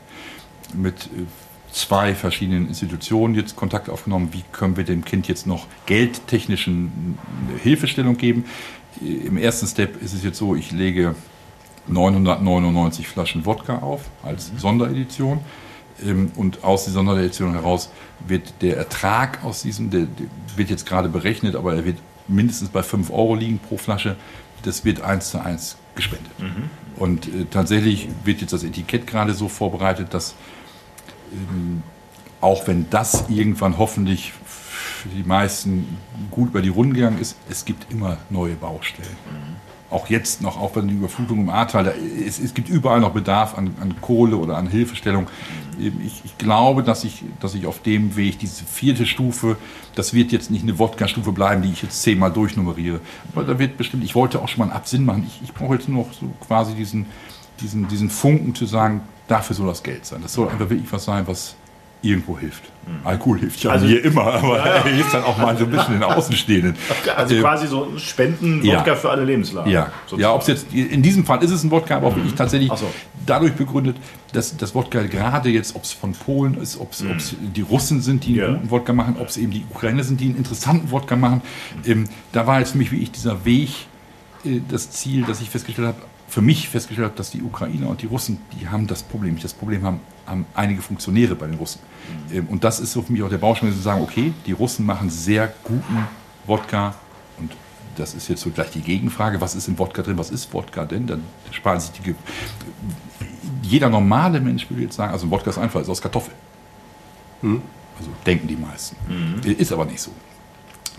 [0.73, 1.25] mit äh,
[1.71, 4.29] zwei verschiedenen Institutionen jetzt Kontakt aufgenommen.
[4.31, 7.17] Wie können wir dem Kind jetzt noch geldtechnischen
[7.55, 8.45] äh, Hilfestellung geben?
[9.03, 11.13] Äh, Im ersten Step ist es jetzt so, ich lege
[11.87, 15.39] 999 Flaschen Wodka auf als Sonderedition.
[16.03, 17.89] Ähm, Und aus dieser Sonderedition heraus
[18.27, 22.69] wird der Ertrag aus diesem, der, der wird jetzt gerade berechnet, aber er wird mindestens
[22.69, 24.15] bei 5 Euro liegen pro Flasche.
[24.63, 26.31] Das wird eins zu eins gespendet.
[26.97, 30.35] Und äh, tatsächlich wird jetzt das Etikett gerade so vorbereitet, dass
[31.31, 31.83] ähm,
[32.41, 35.97] auch wenn das irgendwann hoffentlich für die meisten
[36.31, 39.15] gut über die Runden gegangen ist, es gibt immer neue Baustellen.
[39.89, 43.11] Auch jetzt noch, auch bei den Überflutungen im Ahrtal, da, es, es gibt überall noch
[43.11, 45.27] Bedarf an, an Kohle oder an Hilfestellung.
[45.79, 49.55] Ich, ich glaube, dass ich, dass ich auf dem Weg, diese vierte Stufe,
[49.95, 52.99] das wird jetzt nicht eine Wodka-Stufe bleiben, die ich jetzt zehnmal durchnummeriere.
[53.33, 55.25] Aber da wird bestimmt, ich wollte auch schon mal einen Absinn machen.
[55.25, 57.05] Ich, ich brauche jetzt nur noch so quasi diesen,
[57.61, 60.21] diesen, diesen Funken zu sagen, dafür soll das Geld sein.
[60.21, 61.55] Das soll einfach wirklich was sein, was
[62.07, 62.63] irgendwo hilft.
[63.03, 65.95] Alkohol hilft ja Also- mir immer, aber er hilft dann auch mal so ein bisschen
[65.95, 66.75] den Außenstehenden.
[67.17, 68.77] Also Äh, quasi so ein Spenden ja.
[68.79, 69.69] Wodka für alle Lebenslagen.
[69.69, 70.21] ja, sozusagen.
[70.21, 72.71] ja ob es jetzt in diesem Fall ist es ein Wodka, aber auch wirklich tatsächlich
[72.75, 72.89] so.
[73.25, 73.97] dadurch begründet,
[74.31, 77.03] dass das Wodka gerade jetzt, ob es von Polen ist, ob es
[77.55, 78.57] die Russen sind, die einen Ja.
[78.57, 81.41] guten Wodka machen, ob es eben die Ukrainer sind, die einen interessanten Wodka machen.
[81.85, 83.69] Ähm, da war jetzt für mich wie ich dieser Weg
[84.45, 85.97] äh, das Ziel, dass ich festgestellt habe,
[86.27, 89.43] für mich festgestellt habe, dass die Ukrainer und die Russen, die haben das Problem nicht.
[89.43, 91.79] Das Problem haben, haben einige Funktionäre bei den Russen.
[92.31, 94.85] Ähm, und das ist so für mich auch der Baustein, zu sagen, okay, die Russen
[94.85, 96.07] machen sehr guten
[96.45, 96.95] Wodka
[97.39, 97.51] und
[97.95, 100.85] das ist jetzt so gleich die Gegenfrage, was ist im Wodka drin, was ist Wodka
[100.85, 101.07] denn?
[101.07, 102.01] Dann sparen sich die.
[102.03, 102.15] Ge
[103.63, 106.35] Jeder normale Mensch würde jetzt sagen, also ein Wodka ist einfach, ist aus Kartoffeln.
[107.97, 108.95] Also denken die meisten.
[109.43, 110.11] Ist aber nicht so.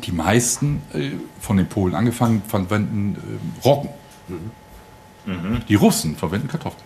[0.04, 1.10] Die meisten, äh,
[1.40, 3.90] von den Polen angefangen, verwenden äh, Roggen.
[5.68, 6.82] Die Russen verwenden Kartoffeln.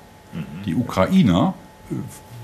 [0.64, 1.54] Die Ukrainer
[1.90, 1.94] äh,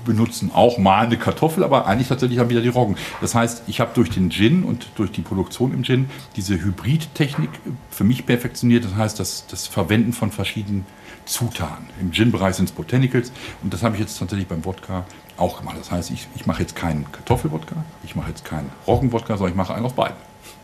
[0.05, 2.95] benutzen auch mal eine Kartoffel, aber eigentlich tatsächlich haben wieder die Roggen.
[3.21, 7.49] Das heißt, ich habe durch den Gin und durch die Produktion im Gin diese Hybridtechnik
[7.49, 8.85] äh, für mich perfektioniert.
[8.85, 10.85] Das heißt, das, das Verwenden von verschiedenen
[11.25, 11.87] Zutaten.
[11.99, 13.31] Im Gin-Bereich sind es Botanicals
[13.63, 15.05] und das habe ich jetzt tatsächlich beim Wodka
[15.37, 15.77] auch gemacht.
[15.79, 19.57] Das heißt, ich, ich mache jetzt keinen Kartoffelwodka, ich mache jetzt keinen Roggenwodka, sondern ich
[19.57, 20.17] mache einen aus beiden.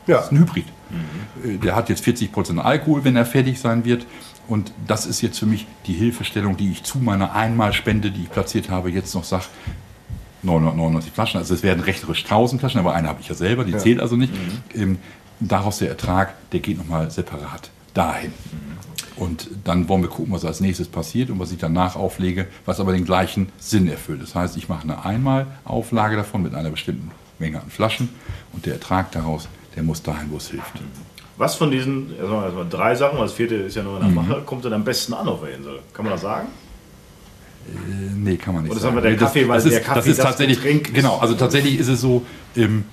[0.08, 0.18] Ja.
[0.18, 0.66] Das ist ein Hybrid.
[1.44, 4.06] Äh, Der hat jetzt 40% Alkohol, wenn er fertig sein wird.
[4.48, 8.32] Und das ist jetzt für mich die Hilfestellung, die ich zu meiner Einmalspende, die ich
[8.32, 9.46] platziert habe, jetzt noch sage,
[10.44, 11.40] 999 Flaschen.
[11.40, 14.16] Also es werden rechterisch 1000 Flaschen, aber eine habe ich ja selber, die zählt also
[14.16, 14.34] nicht.
[14.74, 15.00] Ähm,
[15.40, 18.32] daraus der Ertrag, der geht nochmal separat dahin.
[19.16, 22.80] Und dann wollen wir gucken, was als nächstes passiert und was ich danach auflege, was
[22.80, 24.22] aber den gleichen Sinn erfüllt.
[24.22, 28.10] Das heißt, ich mache eine Einmalauflage davon mit einer bestimmten Menge an Flaschen
[28.52, 30.82] und der Ertrag daraus, der muss dahin, wo es hilft.
[31.38, 34.14] Was von diesen, also erstmal drei Sachen, das vierte ist ja noch in Mhm.
[34.16, 35.80] der Mache, kommt denn am besten an auf der Insel?
[35.94, 36.48] Kann man das sagen?
[37.68, 38.96] Äh, Nee, kann man nicht Oder sagen.
[38.96, 40.94] wir der Nee, das, Kaffee, weil das ist, der Kaffee das ist das tatsächlich, Getränk
[40.94, 42.26] genau, also tatsächlich ist es so,
[42.56, 42.86] ähm,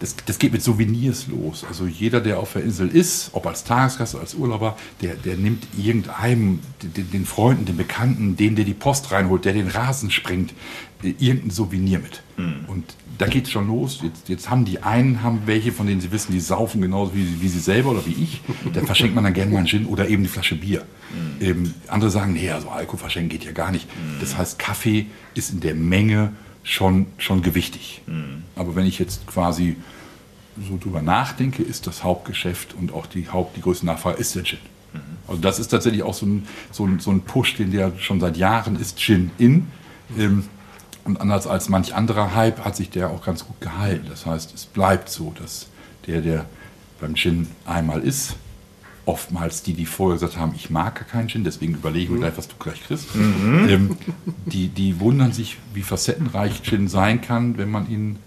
[0.00, 1.64] das, das geht mit Souvenirs los.
[1.66, 5.36] Also jeder, der auf der Insel ist, ob als Tagesgast oder als Urlauber, der, der
[5.36, 10.10] nimmt irgendeinem, den, den Freunden, den Bekannten, den, der die Post reinholt, der den Rasen
[10.10, 10.52] springt,
[11.02, 12.22] äh, irgendein Souvenir mit.
[12.36, 12.64] Hm.
[12.66, 14.00] Und da geht es schon los.
[14.02, 17.40] Jetzt, jetzt haben die einen haben welche, von denen sie wissen, die saufen genauso wie,
[17.40, 18.40] wie sie selber oder wie ich.
[18.72, 20.84] Dann verschenkt man dann gerne mal einen Gin oder eben die Flasche Bier.
[21.40, 21.46] Hm.
[21.46, 23.86] Ähm, andere sagen, nee, also Alkohol verschenken geht ja gar nicht.
[24.20, 26.32] Das heißt, Kaffee ist in der Menge
[26.62, 28.02] schon, schon gewichtig.
[28.06, 28.44] Hm.
[28.56, 29.76] Aber wenn ich jetzt quasi
[30.68, 34.44] so drüber nachdenke, ist das Hauptgeschäft und auch die Haupt, die größte Nachfrage ist der
[34.44, 34.58] Gin.
[35.26, 38.20] Also das ist tatsächlich auch so ein, so ein, so ein Push, den der schon
[38.20, 39.68] seit Jahren ist, Gin in.
[40.18, 40.44] Ähm,
[41.04, 44.06] und anders als manch anderer Hype hat sich der auch ganz gut gehalten.
[44.08, 45.68] Das heißt, es bleibt so, dass
[46.06, 46.44] der, der
[47.00, 48.36] beim Gin einmal ist,
[49.04, 52.18] oftmals die, die vorher gesagt haben, ich mag gar keinen Gin, deswegen überlege ich mir
[52.18, 53.96] gleich, was du gleich kriegst, ähm,
[54.46, 58.18] die, die wundern sich, wie facettenreich Gin sein kann, wenn man ihn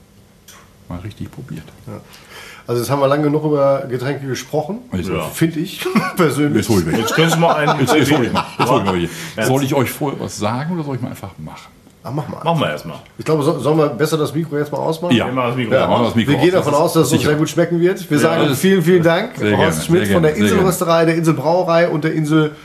[0.90, 1.64] mal richtig probiert.
[2.68, 5.24] Also jetzt haben wir lange genug über Getränke gesprochen, Also, Ja.
[5.30, 5.86] finde ich
[6.18, 6.58] persönlich.
[6.58, 6.98] Jetzt hol ich mich.
[6.98, 7.80] Jetzt können Sie mal einen.
[7.80, 8.46] Jetzt, jetzt hol ich mal.
[8.58, 9.10] Jetzt hol ich mal hier.
[9.38, 9.46] Ja.
[9.46, 11.72] Soll ich euch vorher was sagen oder soll ich mal einfach machen?
[12.08, 12.44] Ah, mach mal.
[12.44, 12.98] Machen wir erstmal.
[13.18, 15.16] Ich glaube, so, sollen wir besser das Mikro jetzt mal ausmachen?
[15.16, 16.66] Ja, Wir machen das Mikro Ja, das Mikro wir gehen aus.
[16.66, 18.10] davon aus, dass es uns sehr gut schmecken wird.
[18.12, 19.36] Wir sagen das- vielen, vielen Dank.
[19.38, 22.56] Sehr Horst gerne, Schmidt von der Inselrösterei, der Inselbrauerei und der Insel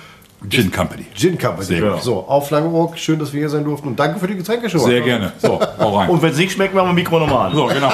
[0.48, 1.06] Gin Company.
[1.14, 1.64] Gin Company.
[1.64, 2.02] Sehr gut.
[2.02, 2.98] So, auf Langeoog.
[2.98, 3.88] Schön, dass wir hier sein durften.
[3.88, 4.80] Und danke für die Getränke schon.
[4.82, 4.86] mal.
[4.88, 5.32] Sehr gerne.
[5.38, 6.10] So, hau rein.
[6.10, 7.56] Und wenn es nicht schmeckt, machen wir Mikro nochmal an.
[7.56, 7.90] So, genau.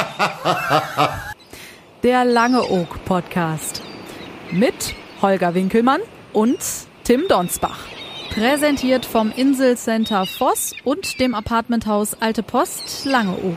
[2.03, 3.83] Der Lange Oak Podcast.
[4.51, 6.01] Mit Holger Winkelmann
[6.33, 6.59] und
[7.05, 7.79] Tim Donsbach.
[8.31, 13.57] Präsentiert vom Inselcenter Voss und dem Apartmenthaus Alte Post Langeoog.